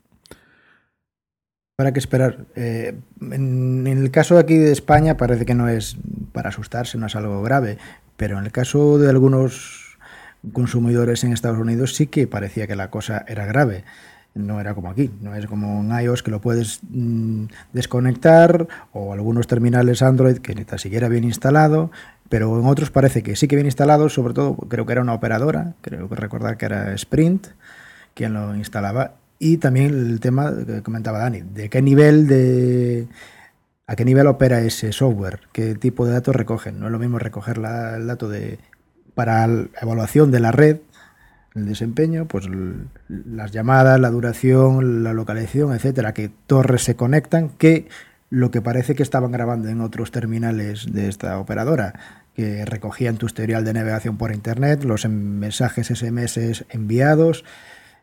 [1.78, 2.46] Habrá que esperar.
[2.54, 5.96] Eh, en, en el caso aquí de España parece que no es
[6.32, 7.78] para asustarse, no es algo grave,
[8.16, 9.98] pero en el caso de algunos
[10.52, 13.84] consumidores en Estados Unidos sí que parecía que la cosa era grave.
[14.34, 19.12] No era como aquí, no es como en iOS que lo puedes mm, desconectar o
[19.12, 21.92] algunos terminales Android que ni tan siquiera bien instalado,
[22.28, 25.14] pero en otros parece que sí que bien instalado, sobre todo creo que era una
[25.14, 27.46] operadora, creo que recordar que era Sprint
[28.14, 33.06] quien lo instalaba y también el tema que comentaba Dani, de qué nivel de
[33.86, 36.80] a qué nivel opera ese software, qué tipo de datos recogen.
[36.80, 38.58] No es lo mismo recoger la- el dato de
[39.14, 40.78] para la evaluación de la red,
[41.54, 42.46] el desempeño, pues
[43.08, 47.86] las llamadas, la duración, la localización, etcétera, que torres se conectan, que
[48.30, 51.94] lo que parece que estaban grabando en otros terminales de esta operadora,
[52.34, 57.44] que recogían tu historial de navegación por internet, los em- mensajes SMS enviados,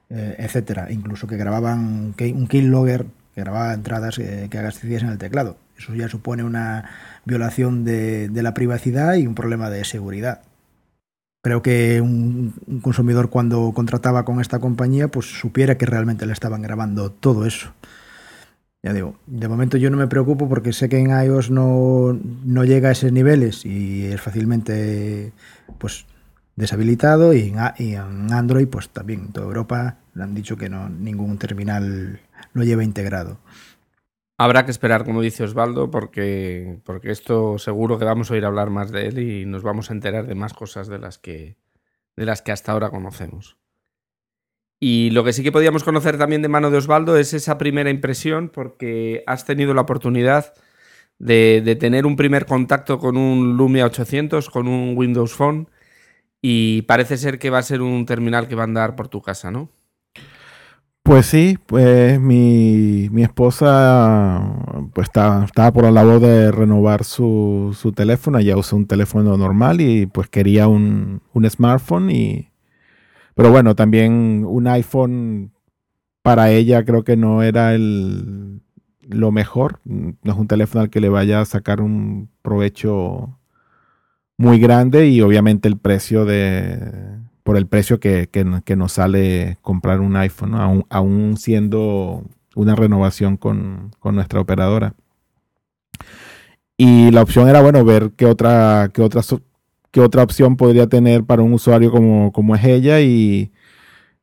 [0.09, 0.89] eh, etcétera.
[0.89, 5.57] Incluso que grababan un keylogger que grababa entradas eh, que abasteciesen el teclado.
[5.77, 6.89] Eso ya supone una
[7.25, 10.41] violación de la privacidad y un problema de seguridad.
[11.41, 16.61] Creo que un, consumidor cuando contrataba con esta compañía pues supiera que realmente le estaban
[16.61, 17.73] grabando todo eso.
[18.83, 22.63] Ya digo, de momento yo no me preocupo porque sé que en iOS no, no
[22.63, 25.33] llega a esos niveles y es fácilmente
[25.77, 26.05] pues
[26.55, 30.69] deshabilitado y en, y en Android pues también en toda Europa le han dicho que
[30.69, 32.19] no ningún terminal
[32.53, 33.39] lo lleva integrado.
[34.43, 38.71] Habrá que esperar, como dice Osvaldo, porque, porque esto seguro que vamos a oír hablar
[38.71, 41.57] más de él y nos vamos a enterar de más cosas de las que,
[42.15, 43.59] de las que hasta ahora conocemos.
[44.79, 47.91] Y lo que sí que podíamos conocer también de mano de Osvaldo es esa primera
[47.91, 50.55] impresión, porque has tenido la oportunidad
[51.19, 55.69] de, de tener un primer contacto con un Lumia 800, con un Windows Phone,
[56.41, 59.21] y parece ser que va a ser un terminal que va a andar por tu
[59.21, 59.69] casa, ¿no?
[61.03, 64.39] Pues sí, pues mi, mi esposa
[64.93, 69.35] pues estaba, estaba por la labor de renovar su, su teléfono, ya usa un teléfono
[69.35, 72.51] normal y pues quería un, un smartphone y
[73.35, 75.53] pero bueno, también un iPhone
[76.23, 78.61] para ella creo que no era el
[79.01, 83.39] lo mejor, no es un teléfono al que le vaya a sacar un provecho
[84.37, 89.99] muy grande y obviamente el precio de por el precio que, que, nos sale comprar
[89.99, 90.61] un iPhone, ¿no?
[90.61, 92.23] aún, aún siendo
[92.55, 94.93] una renovación con, con, nuestra operadora.
[96.77, 99.07] Y la opción era, bueno, ver qué otra, qué
[99.91, 103.01] qué otra opción podría tener para un usuario como, como es ella.
[103.01, 103.51] Y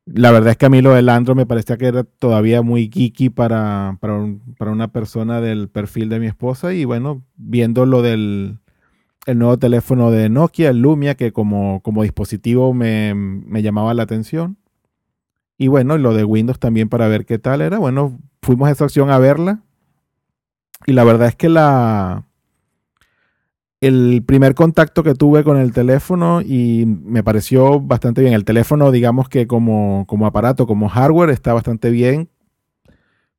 [0.06, 2.90] la verdad es que a mí lo del Android me parecía que era todavía muy
[2.92, 4.26] geeky para, para,
[4.58, 6.74] para una persona del perfil de mi esposa.
[6.74, 8.58] Y bueno, viendo lo del
[9.26, 14.04] el nuevo teléfono de Nokia, el Lumia, que como, como dispositivo me, me, llamaba la
[14.04, 14.56] atención.
[15.58, 17.78] Y bueno, lo de Windows también para ver qué tal era.
[17.78, 19.62] Bueno, fuimos a esa opción a verla.
[20.86, 22.24] Y la verdad es que la
[23.80, 28.32] el primer contacto que tuve con el teléfono y me pareció bastante bien.
[28.32, 32.28] El teléfono, digamos que como, como aparato, como hardware, está bastante bien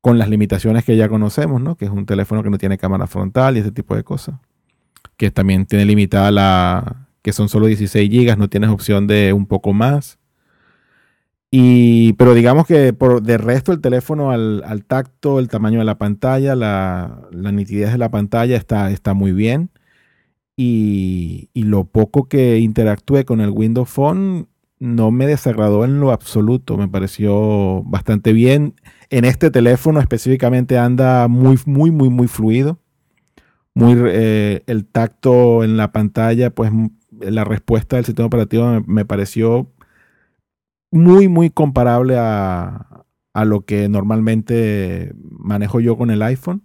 [0.00, 1.76] con las limitaciones que ya conocemos, ¿no?
[1.76, 4.36] Que es un teléfono que no tiene cámara frontal y ese tipo de cosas
[5.20, 9.44] que también tiene limitada la, que son solo 16 gigas, no tienes opción de un
[9.44, 10.18] poco más.
[11.50, 15.84] Y, pero digamos que por de resto el teléfono al, al tacto, el tamaño de
[15.84, 19.68] la pantalla, la, la nitidez de la pantalla está, está muy bien.
[20.56, 24.48] Y, y, lo poco que interactué con el Windows Phone
[24.78, 28.74] no me desagradó en lo absoluto, me pareció bastante bien.
[29.10, 32.78] En este teléfono específicamente anda muy, muy, muy, muy fluido
[33.74, 36.72] muy eh, el tacto en la pantalla, pues
[37.20, 39.70] la respuesta del sistema operativo me, me pareció
[40.90, 46.62] muy, muy comparable a, a, lo que normalmente manejo yo con el iPhone.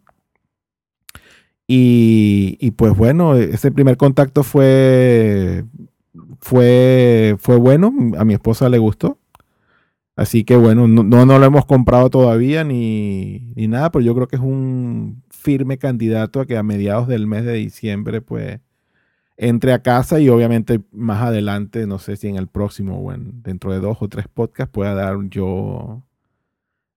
[1.68, 5.66] Y, y, pues bueno, ese primer contacto fue,
[6.40, 9.20] fue, fue bueno, a mi esposa le gustó.
[10.16, 14.28] Así que bueno, no, no lo hemos comprado todavía ni, ni nada, pero yo creo
[14.28, 18.60] que es un firme candidato a que a mediados del mes de diciembre pues
[19.38, 23.44] entre a casa y obviamente más adelante, no sé si en el próximo o en,
[23.44, 26.04] dentro de dos o tres podcasts pueda dar yo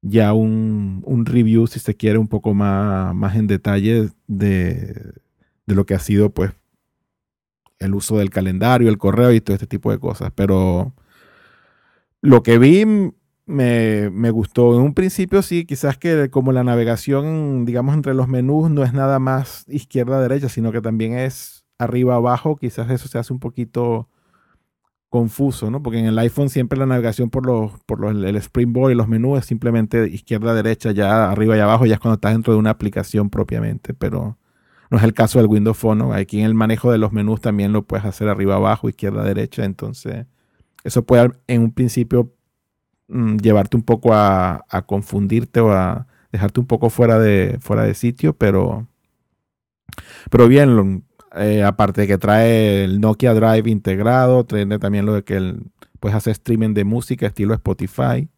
[0.01, 5.13] ya un, un review, si se quiere, un poco más, más en detalle de,
[5.67, 6.53] de lo que ha sido pues
[7.81, 10.33] el uso del calendario, el correo y todo este tipo de cosas.
[10.35, 10.95] Pero
[12.23, 13.13] lo que vi
[13.49, 14.75] me, me, gustó.
[14.75, 18.93] En un principio sí, quizás que como la navegación, digamos, entre los menús no es
[18.93, 24.09] nada más izquierda-derecha, sino que también es arriba-abajo, quizás eso se hace un poquito
[25.09, 25.83] confuso, ¿no?
[25.83, 29.09] Porque en el iPhone siempre la navegación por los, por los, el Springboard y los
[29.09, 32.71] menús es simplemente izquierda-derecha, ya arriba y abajo, ya es cuando estás dentro de una
[32.71, 34.37] aplicación propiamente, pero
[34.91, 36.13] no es el caso del Windows Phone.
[36.13, 39.65] Aquí en el manejo de los menús también lo puedes hacer arriba, abajo, izquierda, derecha,
[39.65, 40.27] entonces
[40.85, 42.35] eso puede en un principio
[43.09, 47.83] mm, llevarte un poco a, a, confundirte o a dejarte un poco fuera de, fuera
[47.85, 48.87] de sitio, pero,
[50.31, 51.05] pero bien,
[51.37, 55.63] eh, aparte de que trae el Nokia Drive integrado, trae también lo de que el,
[56.01, 58.29] puedes hacer streaming de música estilo Spotify,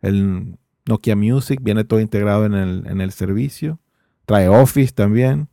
[0.00, 3.78] el Nokia Music viene todo integrado en el, en el servicio,
[4.26, 5.48] trae Office también.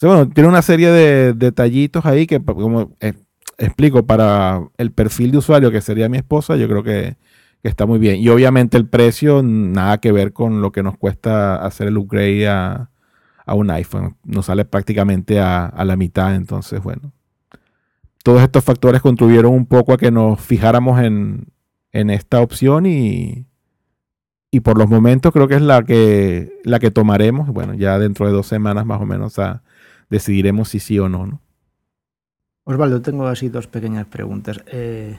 [0.00, 3.14] bueno, tiene una serie de detallitos ahí que, como eh,
[3.58, 7.16] explico, para el perfil de usuario que sería mi esposa, yo creo que,
[7.62, 8.16] que, está muy bien.
[8.16, 12.48] Y obviamente el precio, nada que ver con lo que nos cuesta hacer el upgrade
[12.48, 12.90] a,
[13.46, 14.16] a un iPhone.
[14.24, 16.34] Nos sale prácticamente a, a, la mitad.
[16.34, 17.12] Entonces, bueno.
[18.24, 21.48] Todos estos factores contribuyeron un poco a que nos fijáramos en,
[21.92, 23.46] en esta opción y,
[24.50, 27.48] y por los momentos creo que es la que, la que tomaremos.
[27.48, 29.62] Bueno, ya dentro de dos semanas más o menos a,
[30.10, 31.40] decidiremos si sí o no, ¿no?
[32.64, 34.62] Osvaldo, tengo así dos pequeñas preguntas.
[34.66, 35.18] Eh,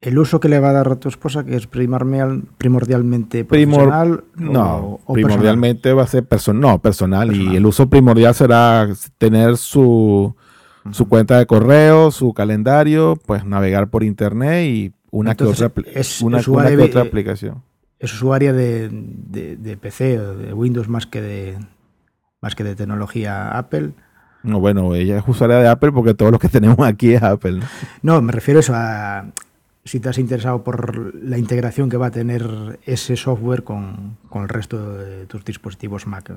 [0.00, 4.22] ¿El uso que le va a dar a tu esposa, que es primordialmente profesional?
[4.32, 5.98] Primor no, o, primordialmente personal?
[5.98, 7.52] va a ser person no, personal, personal.
[7.52, 8.88] Y el uso primordial será
[9.18, 10.36] tener su,
[10.92, 15.92] su cuenta de correo, su calendario, pues navegar por internet y una Entonces, que otra,
[15.92, 17.64] es, una, una que otra aplicación.
[17.98, 21.58] Es usuaria de, de, de, PC o de Windows más que de,
[22.40, 23.94] más que de tecnología Apple.
[24.44, 27.60] No, bueno, ella es usuaria de Apple porque todo lo que tenemos aquí es Apple.
[28.02, 29.24] No, no me refiero a eso a
[29.88, 34.42] si te has interesado por la integración que va a tener ese software con, con
[34.42, 36.30] el resto de tus dispositivos Mac.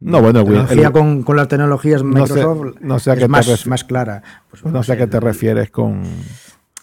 [0.00, 3.84] No, bueno, el, con, con, las tecnologías Microsoft no sé, no sé a es más,
[3.84, 4.22] clara.
[4.50, 6.02] Pues, no, sé a qué te refieres con...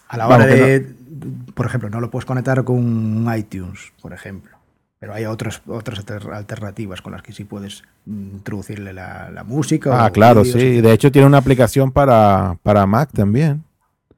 [0.08, 1.52] A la hora Vamos, de, no...
[1.54, 4.56] por ejemplo, no lo puedes conectar con un iTunes, por ejemplo.
[4.98, 10.04] Pero hay otras, otras alternativas con las que sí puedes introducirle la, la música.
[10.04, 10.80] Ah, claro, sí.
[10.80, 13.65] De hecho, tiene una aplicación para, para Mac también.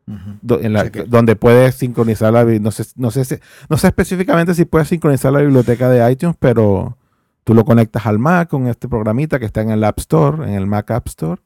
[0.09, 0.65] Uh -huh.
[0.65, 3.87] en la, o sea que, donde puedes sincronizar la no sé, no sé no sé
[3.89, 6.97] específicamente si puedes sincronizar la biblioteca de iTunes, pero
[7.45, 10.55] tú lo conectas al Mac con este programita que está en el App Store, en
[10.55, 11.41] el Mac App Store.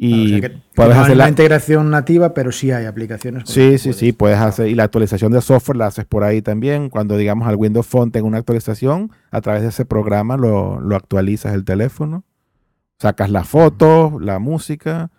[0.00, 3.42] Y o sea que, puedes no hacer la integración nativa, pero sí hay aplicaciones.
[3.46, 4.68] Sí, sí, sí, puedes hacer.
[4.68, 6.88] Y la actualización de software la haces por ahí también.
[6.88, 10.94] Cuando, digamos, al Windows Phone tenga una actualización, a través de ese programa lo, lo
[10.94, 12.22] actualizas el teléfono.
[13.00, 15.10] Sacas la foto, la música.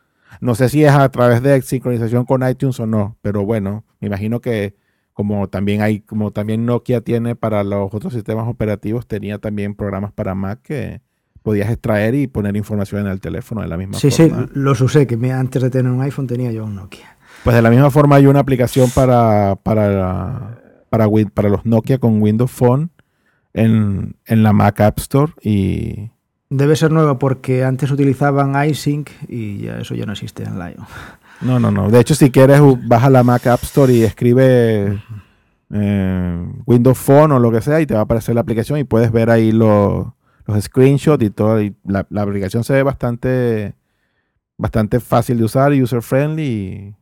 [0.42, 4.08] No sé si es a través de sincronización con iTunes o no, pero bueno, me
[4.08, 4.76] imagino que
[5.14, 10.14] como también hay, como también Nokia tiene para los otros sistemas operativos, tenía también programas
[10.14, 11.02] para Mac que
[11.42, 14.44] podías extraer y poner información en el teléfono de la misma sí, forma.
[14.44, 17.18] Sí, sí, los usé, que antes de tener un iPhone tenía yo un Nokia.
[17.44, 22.22] Pues de la misma forma hay una aplicación para, para, para, para los Nokia con
[22.22, 22.92] Windows Phone
[23.54, 26.12] en, en la Mac App Store y...
[26.50, 30.86] Debe ser nueva porque antes utilizaban iSync y ya eso ya no existe en Lion.
[31.42, 31.90] No, no, no.
[31.90, 35.02] De hecho, si quieres, vas a la Mac App Store y escribe
[35.72, 38.84] eh, Windows Phone o lo que sea y te va a aparecer la aplicación y
[38.84, 40.08] puedes ver ahí los
[40.50, 41.62] los screenshots y todo.
[41.62, 43.76] Y la, la, aplicación se ve bastante,
[44.58, 46.96] bastante fácil de usar, user friendly.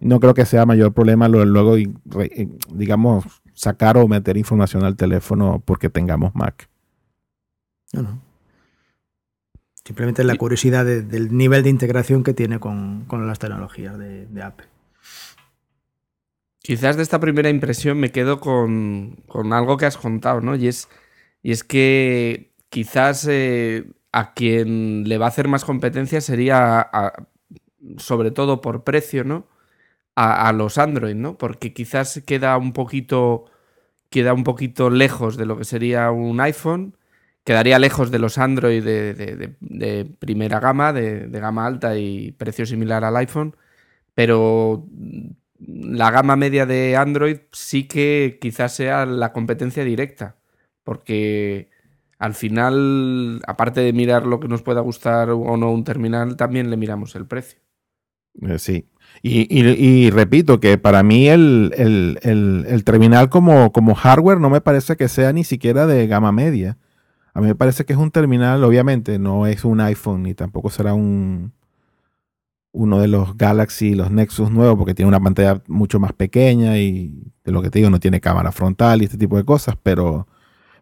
[0.00, 1.76] Y no creo que sea mayor problema luego,
[2.72, 3.24] digamos,
[3.54, 6.68] sacar o meter información al teléfono porque tengamos Mac.
[7.94, 8.20] No, no.
[9.84, 14.26] Simplemente la curiosidad de, del nivel de integración que tiene con, con las tecnologías de,
[14.26, 14.66] de, Apple.
[16.60, 20.56] Quizás de esta primera impresión me quedo con, con algo que has contado, ¿no?
[20.56, 20.88] Y es
[21.44, 27.28] y es que quizás eh, a quien le va a hacer más competencia sería, a,
[27.98, 29.46] sobre todo por precio, ¿no?
[30.16, 31.36] A, a, los Android, ¿no?
[31.36, 33.44] Porque quizás queda un poquito.
[34.10, 36.96] Queda un poquito lejos de lo que sería un iPhone.
[37.44, 43.16] Quedaría lejos de los Android de, primera gama, de, gama alta y precio similar al
[43.18, 43.54] iPhone.
[44.14, 44.86] Pero
[45.58, 50.36] la gama media de Android sí que quizás sea la competencia directa,
[50.84, 51.68] porque
[52.18, 56.70] al final, aparte de mirar lo que nos pueda gustar o no un terminal, también
[56.70, 57.58] le miramos el precio.
[58.42, 58.88] Eh, sí.
[59.22, 64.60] Y repito que para mí el, el- el- el terminal como, como hardware no me
[64.60, 66.78] parece que sea ni siquiera de gama media.
[67.34, 70.70] A mí me parece que es un terminal, obviamente, no es un iPhone ni tampoco
[70.70, 71.52] será un
[72.74, 77.32] uno de los Galaxy, los Nexus nuevos, porque tiene una pantalla mucho más pequeña y
[77.44, 80.26] de lo que te digo, no tiene cámara frontal y este tipo de cosas, pero,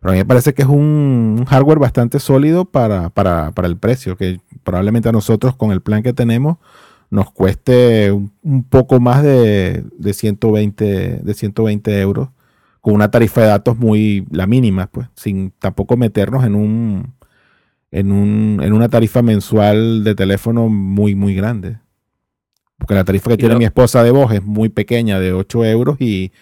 [0.01, 3.77] a mí me parece que es un, un hardware bastante sólido para, para, para el
[3.77, 6.57] precio, que probablemente a nosotros con el plan que tenemos
[7.11, 12.31] nos cueste un, un poco más de, de, 120, de 120 euros,
[12.83, 17.15] con una tarifa de datos muy, la mínima, pues, sin tampoco meternos en un,
[17.93, 21.79] en un, en una tarifa mensual de teléfono muy, muy grande.
[22.79, 25.33] Porque la tarifa que Y tiene lo- mi esposa de voz es muy pequeña, de
[25.33, 26.33] 8 euros, y,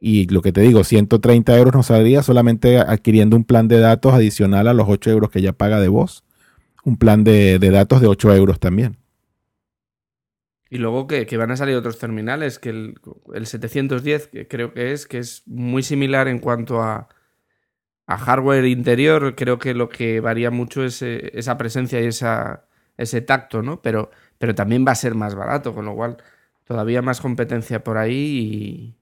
[0.00, 4.14] y lo que te digo, 130 euros nos saldría solamente adquiriendo un plan de datos
[4.14, 6.24] adicional a los 8 euros que ya paga de voz.
[6.84, 8.96] Un plan de, de datos de 8 euros también.
[10.74, 12.94] Y luego que, que van a salir otros terminales, que el,
[13.32, 17.08] el 710, que creo que es, que es muy similar en cuanto a,
[18.08, 22.66] a hardware interior, creo que lo que varía mucho es eh, esa presencia y esa,
[22.96, 23.82] ese tacto, ¿no?
[23.82, 26.16] Pero, pero también va a ser más barato, con lo cual
[26.64, 28.96] todavía más competencia por ahí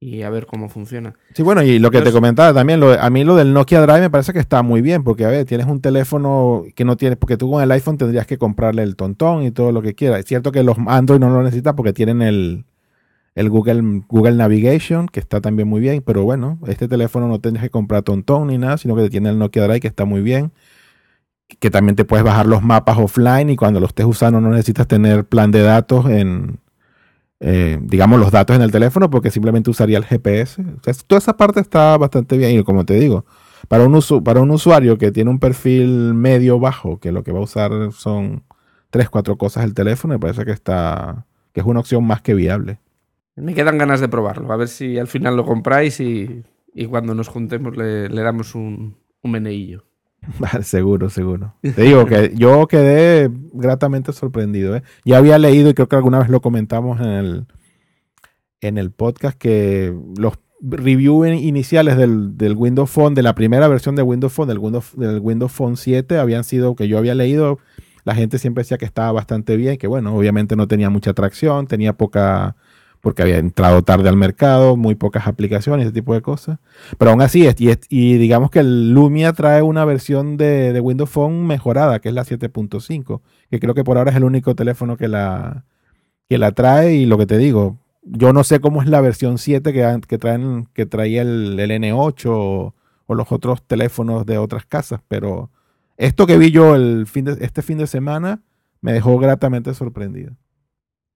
[0.00, 1.14] y, a ver cómo funciona.
[1.34, 4.00] Sí, bueno, y lo que te comentaba también, lo- a mí lo del Nokia Drive
[4.00, 7.18] me parece que está muy bien, porque a ver, tienes un teléfono que no tienes,
[7.18, 10.20] porque tú con el iPhone tendrías que comprarle el tontón y todo lo que quieras.
[10.20, 12.64] Es cierto que los Android no lo necesitan porque tienen el,
[13.34, 17.64] el Google, Google Navigation, que está también muy bien, pero bueno, este teléfono no tendrías
[17.64, 20.52] que comprar tontón ni nada, sino que tiene el Nokia Drive, que está muy bien.
[21.58, 24.86] Que también te puedes bajar los mapas offline y cuando lo estés usando no necesitas
[24.86, 26.60] tener plan de datos en,
[27.40, 30.62] eh, digamos, los datos en el teléfono porque simplemente usaría el GPS.
[31.06, 33.24] Toda esa parte está bastante bien y como te digo,
[33.68, 37.32] para un, usu- para un usuario que tiene un perfil medio bajo, que lo que
[37.32, 38.44] va a usar son
[38.90, 42.34] tres, cuatro cosas el teléfono, me parece que está, que es una opción más que
[42.34, 42.78] viable.
[43.36, 46.44] Me quedan ganas de probarlo, a ver si al final lo compráis y,
[46.74, 49.84] y cuando nos juntemos le, le damos un, un meneillo.
[50.62, 51.54] Seguro, seguro.
[51.62, 54.76] Te digo que yo quedé gratamente sorprendido.
[54.76, 54.82] ¿eh?
[55.04, 57.46] Ya había leído y creo que alguna vez lo comentamos en el,
[58.60, 63.96] en el podcast que los reviews iniciales del, del Windows Phone, de la primera versión
[63.96, 67.58] de Windows Phone, del Windows, del Windows Phone 7, habían sido que yo había leído.
[68.04, 71.66] La gente siempre decía que estaba bastante bien, que bueno, obviamente no tenía mucha atracción,
[71.66, 72.56] tenía poca,
[73.00, 76.58] porque había entrado tarde al mercado, muy pocas aplicaciones, ese tipo de cosas.
[76.98, 81.46] Pero aún así, y, y digamos que el Lumia trae una versión de, Windows Phone
[81.46, 83.20] mejorada, que es la 7.5,
[83.50, 85.64] que creo que por ahora es el único teléfono que la,
[86.28, 86.94] que la trae.
[86.94, 90.18] Y lo que te digo, yo no sé cómo es la versión 7 que, que,
[90.18, 92.74] traen, que traía el, el N8 o,
[93.06, 95.50] o los otros teléfonos de otras casas, pero
[95.96, 98.40] esto que vi yo el fin de, este fin de semana
[98.80, 100.32] me dejó gratamente sorprendido.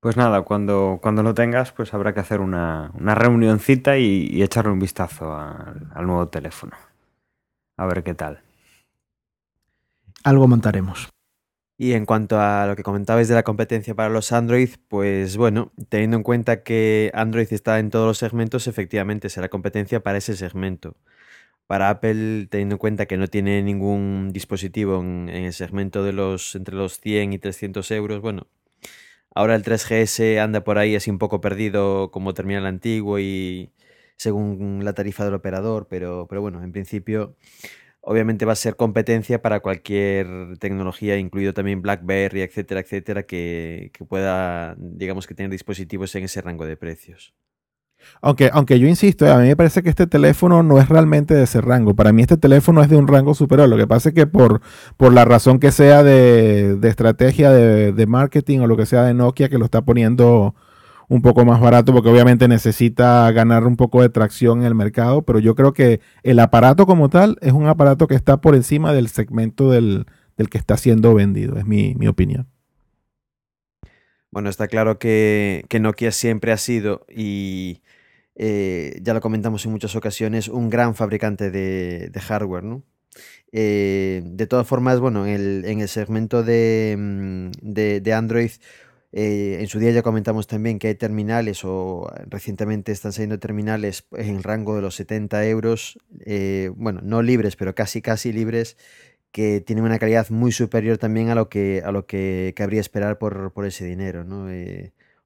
[0.05, 4.43] Pues nada, cuando, cuando lo tengas, pues habrá que hacer una, una reunioncita y, y
[4.43, 6.77] echarle un vistazo al, al nuevo teléfono.
[7.79, 8.43] A ver qué tal.
[10.23, 11.09] Algo montaremos.
[11.79, 15.73] Y en cuanto a lo que comentabais de la competencia para los Android, pues bueno,
[15.89, 20.37] teniendo en cuenta que Android está en todos los segmentos, efectivamente será competencia para ese
[20.37, 20.99] segmento.
[21.67, 26.13] Para Apple, teniendo en cuenta que no tiene ningún dispositivo en, en el segmento de
[26.13, 28.49] los entre los 100 y 300 euros, bueno,
[29.35, 33.73] ahora el 3GS anda por ahí así un poco perdido como terminal antiguo y
[34.17, 37.37] según la tarifa del operador, pero, pero bueno, en principio
[38.01, 44.05] obviamente va a ser competencia para cualquier tecnología, incluido también BlackBerry, etcétera, etcétera, que, que
[44.05, 47.35] pueda, digamos que tener dispositivos en ese rango de precios.
[48.21, 51.45] Aunque, aunque yo insisto, a mí me parece que este teléfono no es realmente de
[51.45, 51.95] ese rango.
[51.95, 53.69] Para mí este teléfono es de un rango superior.
[53.69, 54.61] Lo que pasa es que por,
[54.97, 59.05] por la razón que sea de, de estrategia de, de marketing o lo que sea
[59.05, 60.55] de Nokia, que lo está poniendo
[61.09, 65.23] un poco más barato, porque obviamente necesita ganar un poco de tracción en el mercado,
[65.23, 68.93] pero yo creo que el aparato como tal es un aparato que está por encima
[68.93, 70.07] del segmento del,
[70.37, 72.49] del que está siendo vendido, es mi, mi opinión.
[74.31, 77.83] Bueno, está claro que, que Nokia siempre ha sido, y
[78.37, 82.83] eh, ya lo comentamos en muchas ocasiones, un gran fabricante de, hardware, ¿no?
[83.53, 88.51] Eh, de todas formas, bueno, en el, en el segmento de, mm, de- de Android,
[89.13, 94.07] eh, en su día ya comentamos también que hay terminales o recientemente están saliendo terminales
[94.13, 98.77] en el rango de los 70 euros, eh, bueno, no libres, pero casi casi libres,
[99.33, 103.19] que tienen una calidad muy superior también a lo que, a lo que cabría esperar
[103.19, 104.49] por, por ese dinero, ¿no?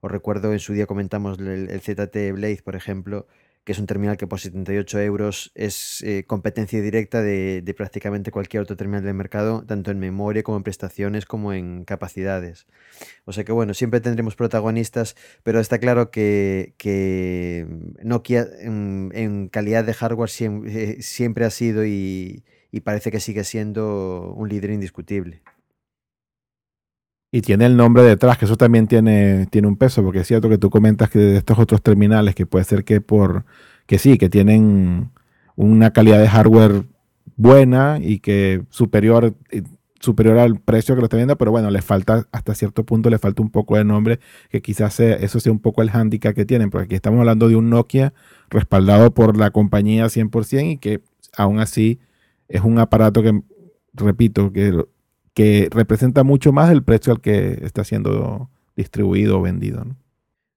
[0.00, 3.26] Os recuerdo, en su día comentamos el, ZT Blade, por ejemplo,
[3.64, 8.62] que es un terminal que por 78 euros es eh, competencia directa de, prácticamente cualquier
[8.62, 12.66] otro terminal del mercado, tanto en memoria como en prestaciones como en capacidades.
[13.24, 16.74] O sea que bueno, siempre tendremos protagonistas, pero está claro que,
[18.02, 22.44] Nokia en, en, calidad de hardware siempre, eh, siempre ha sido y
[22.84, 25.42] parece que sigue siendo un líder indiscutible.
[27.30, 30.48] Y tiene el nombre detrás, que eso también tiene, tiene un peso, porque es cierto
[30.48, 33.44] que tú comentas que de estos otros terminales, que puede ser que por
[33.86, 35.10] que sí, que tienen
[35.56, 36.84] una calidad de hardware
[37.36, 39.34] buena y que superior,
[40.00, 43.18] superior al precio que lo está viendo, pero bueno, le falta, hasta cierto punto le
[43.18, 46.44] falta un poco de nombre, que quizás sea, eso sea un poco el hándicap que
[46.44, 48.12] tienen, porque aquí estamos hablando de un Nokia
[48.50, 51.00] respaldado por la compañía 100% y que
[51.36, 51.98] aún así
[52.48, 53.42] es un aparato que,
[53.94, 54.84] repito, que
[55.38, 59.84] que representa mucho más el precio al que está siendo distribuido o vendido.
[59.84, 59.94] ¿no?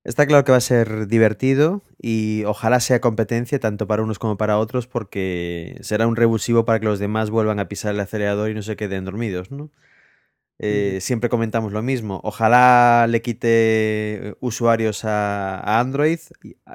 [0.03, 4.37] Está claro que va a ser divertido y ojalá sea competencia tanto para unos como
[4.37, 8.49] para otros porque será un revulsivo para que los demás vuelvan a pisar el acelerador
[8.49, 9.69] y no se queden dormidos, ¿no?
[10.57, 12.19] Eh, siempre comentamos lo mismo.
[12.23, 16.19] Ojalá le quite usuarios a, a, Android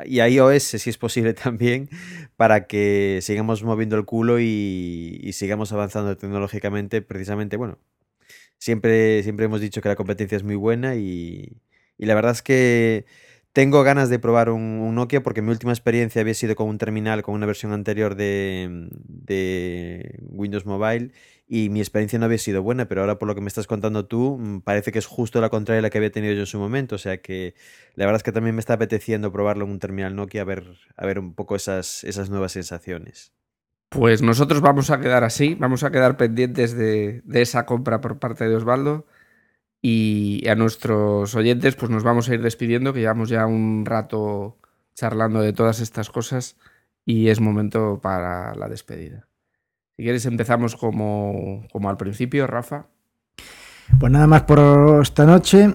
[0.04, 1.88] y a iOS, si es posible también,
[2.36, 7.02] para que sigamos moviendo el culo y, y sigamos avanzando tecnológicamente.
[7.02, 7.78] Precisamente, bueno,
[8.58, 11.60] siempre, siempre hemos dicho que la competencia es muy buena y,
[11.98, 13.06] y la verdad es que
[13.56, 17.22] tengo ganas de probar un, Nokia porque mi última experiencia había sido con un terminal,
[17.22, 21.12] con una versión anterior de, de, Windows Mobile
[21.48, 24.04] y mi experiencia no había sido buena, pero ahora por lo que me estás contando
[24.04, 26.46] tú, mm, parece que es justo la contraria a la que había tenido yo en
[26.46, 26.96] su momento.
[26.96, 27.54] O sea que
[27.94, 30.64] la verdad es que también me está apeteciendo probarlo en un terminal Nokia a ver,
[30.94, 33.35] a ver un poco esas, esas nuevas sensaciones.
[33.88, 38.48] Pues nosotros vamos a quedar así, vamos a quedar pendientes de, esa compra por parte
[38.48, 39.06] de Osvaldo.
[39.80, 44.58] Y a nuestros oyentes, pues nos vamos a ir despidiendo, que llevamos ya un rato
[44.94, 46.56] charlando de todas estas cosas
[47.04, 49.28] y es momento para la despedida.
[49.96, 52.86] Si quieres, empezamos como, como al principio, Rafa.
[54.00, 55.74] Pues nada más por esta noche.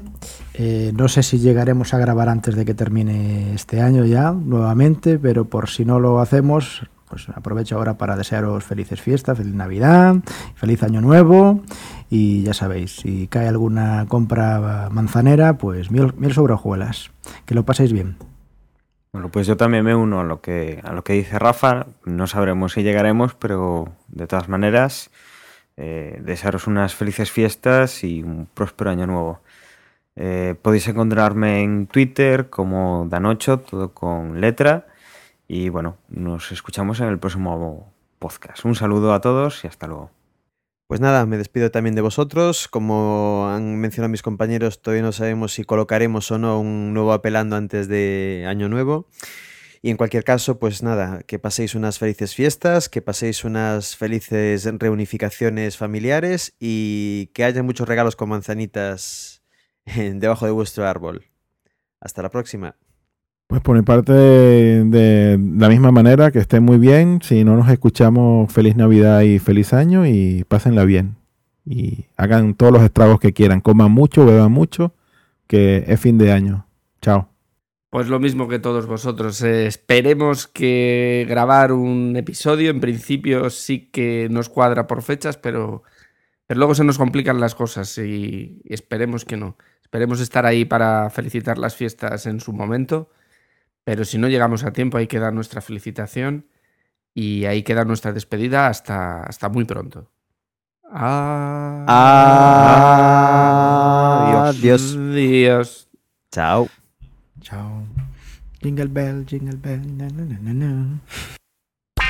[0.53, 5.17] Eh, no sé si llegaremos a grabar antes de que termine este año ya, nuevamente,
[5.17, 10.15] pero por si no lo hacemos, pues aprovecho ahora para desearos felices fiestas, feliz Navidad,
[10.55, 11.61] feliz Año Nuevo
[12.09, 17.11] y ya sabéis, si cae alguna compra manzanera, pues miel, miel sobre hojuelas.
[17.45, 18.15] Que lo paséis bien.
[19.11, 21.88] Bueno, pues yo también me uno a lo que a lo que dice Rafa.
[22.05, 25.11] No sabremos si llegaremos, pero de todas maneras,
[25.75, 29.41] eh, desearos unas felices fiestas y un próspero año nuevo.
[30.15, 34.88] Eh, podéis encontrarme en Twitter como Danocho, todo con letra.
[35.53, 38.63] Y bueno, nos escuchamos en el próximo podcast.
[38.63, 40.09] Un saludo a todos y hasta luego.
[40.87, 42.69] Pues nada, me despido también de vosotros.
[42.69, 47.57] Como han mencionado mis compañeros, todavía no sabemos si colocaremos o no un nuevo apelando
[47.57, 49.09] antes de Año Nuevo.
[49.81, 54.63] Y en cualquier caso, pues nada, que paséis unas felices fiestas, que paséis unas felices
[54.79, 59.43] reunificaciones familiares y que haya muchos regalos con manzanitas
[59.85, 61.25] debajo de vuestro árbol.
[61.99, 62.77] Hasta la próxima.
[63.51, 67.19] Pues por mi parte, de, la misma manera, que estén muy bien.
[67.21, 71.17] Si no nos escuchamos, feliz Navidad y feliz año y pásenla bien.
[71.65, 73.59] Y hagan todos los estragos que quieran.
[73.59, 74.95] Coman mucho, beban mucho,
[75.47, 76.65] que es fin de año.
[77.01, 77.27] Chao.
[77.89, 79.41] Pues lo mismo que todos vosotros.
[79.41, 85.83] Eh, esperemos que grabar un episodio, en principio sí que nos cuadra por fechas, pero,
[86.47, 89.57] pero luego se nos complican las cosas y, y esperemos que no.
[89.81, 93.09] Esperemos estar ahí para felicitar las fiestas en su momento.
[93.83, 96.47] Pero si no llegamos a tiempo, hay que dar nuestra felicitación
[97.13, 100.11] y ahí queda nuestra despedida hasta, hasta muy pronto.
[100.93, 101.85] Ah,
[104.49, 104.95] adiós.
[104.95, 105.89] Adiós.
[106.31, 106.67] Chao.
[107.39, 107.85] Chao.
[108.61, 111.01] Jingle bell, jingle bell, na na na na.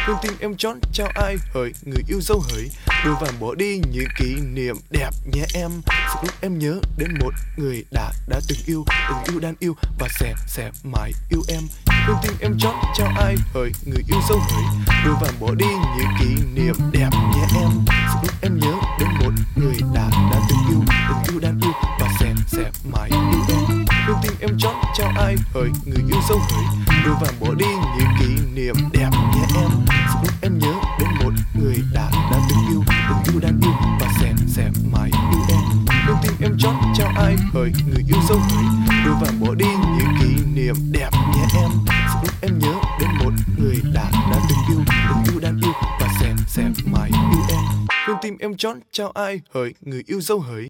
[0.07, 2.69] Con tim em chón trao ai hỡi, người yêu dấu hỡi.
[3.05, 5.71] Đưa vàng bỏ đi những kỷ niệm đẹp nhé em.
[5.87, 9.75] Sẽ lúc em nhớ đến một người đã đã từng yêu Từng yêu đang yêu
[9.99, 11.63] và sẽ sẽ mãi yêu em.
[12.07, 14.63] Con tim em chón trao ai hỡi, người yêu dấu hỡi.
[15.05, 15.65] Đưa vàng bỏ đi
[15.97, 17.69] những kỷ niệm đẹp nhé em.
[17.87, 21.71] Sẽ lúc em nhớ đến một người đã đã từng yêu Từng yêu đang yêu
[21.99, 23.80] và sẽ sẽ mãi yêu em.
[24.11, 26.65] Con tim em chót trao ai hỡi người yêu dấu hỡi
[27.05, 27.65] Đưa vàng bỏ đi
[27.97, 29.69] những kỷ niệm đẹp nhé em.
[29.87, 33.73] Sẽ lúc em nhớ đến một người đã đã từng yêu từng yêu, đang yêu
[33.99, 35.59] và sẽ sẽ mãi yêu em.
[36.07, 38.63] Con tim em chót trao ai hỡi người yêu dấu hỡi
[39.05, 39.67] đưa vàng bỏ đi
[39.97, 41.69] những kỷ niệm đẹp nhé em.
[41.87, 45.73] Sẽ lúc em nhớ đến một người đã đã từng yêu từng yêu, đang yêu
[45.99, 47.59] và sẽ sẽ mãi yêu em.
[48.07, 50.59] Luôn tim em chót trao ai hỡi người yêu dấu hỡi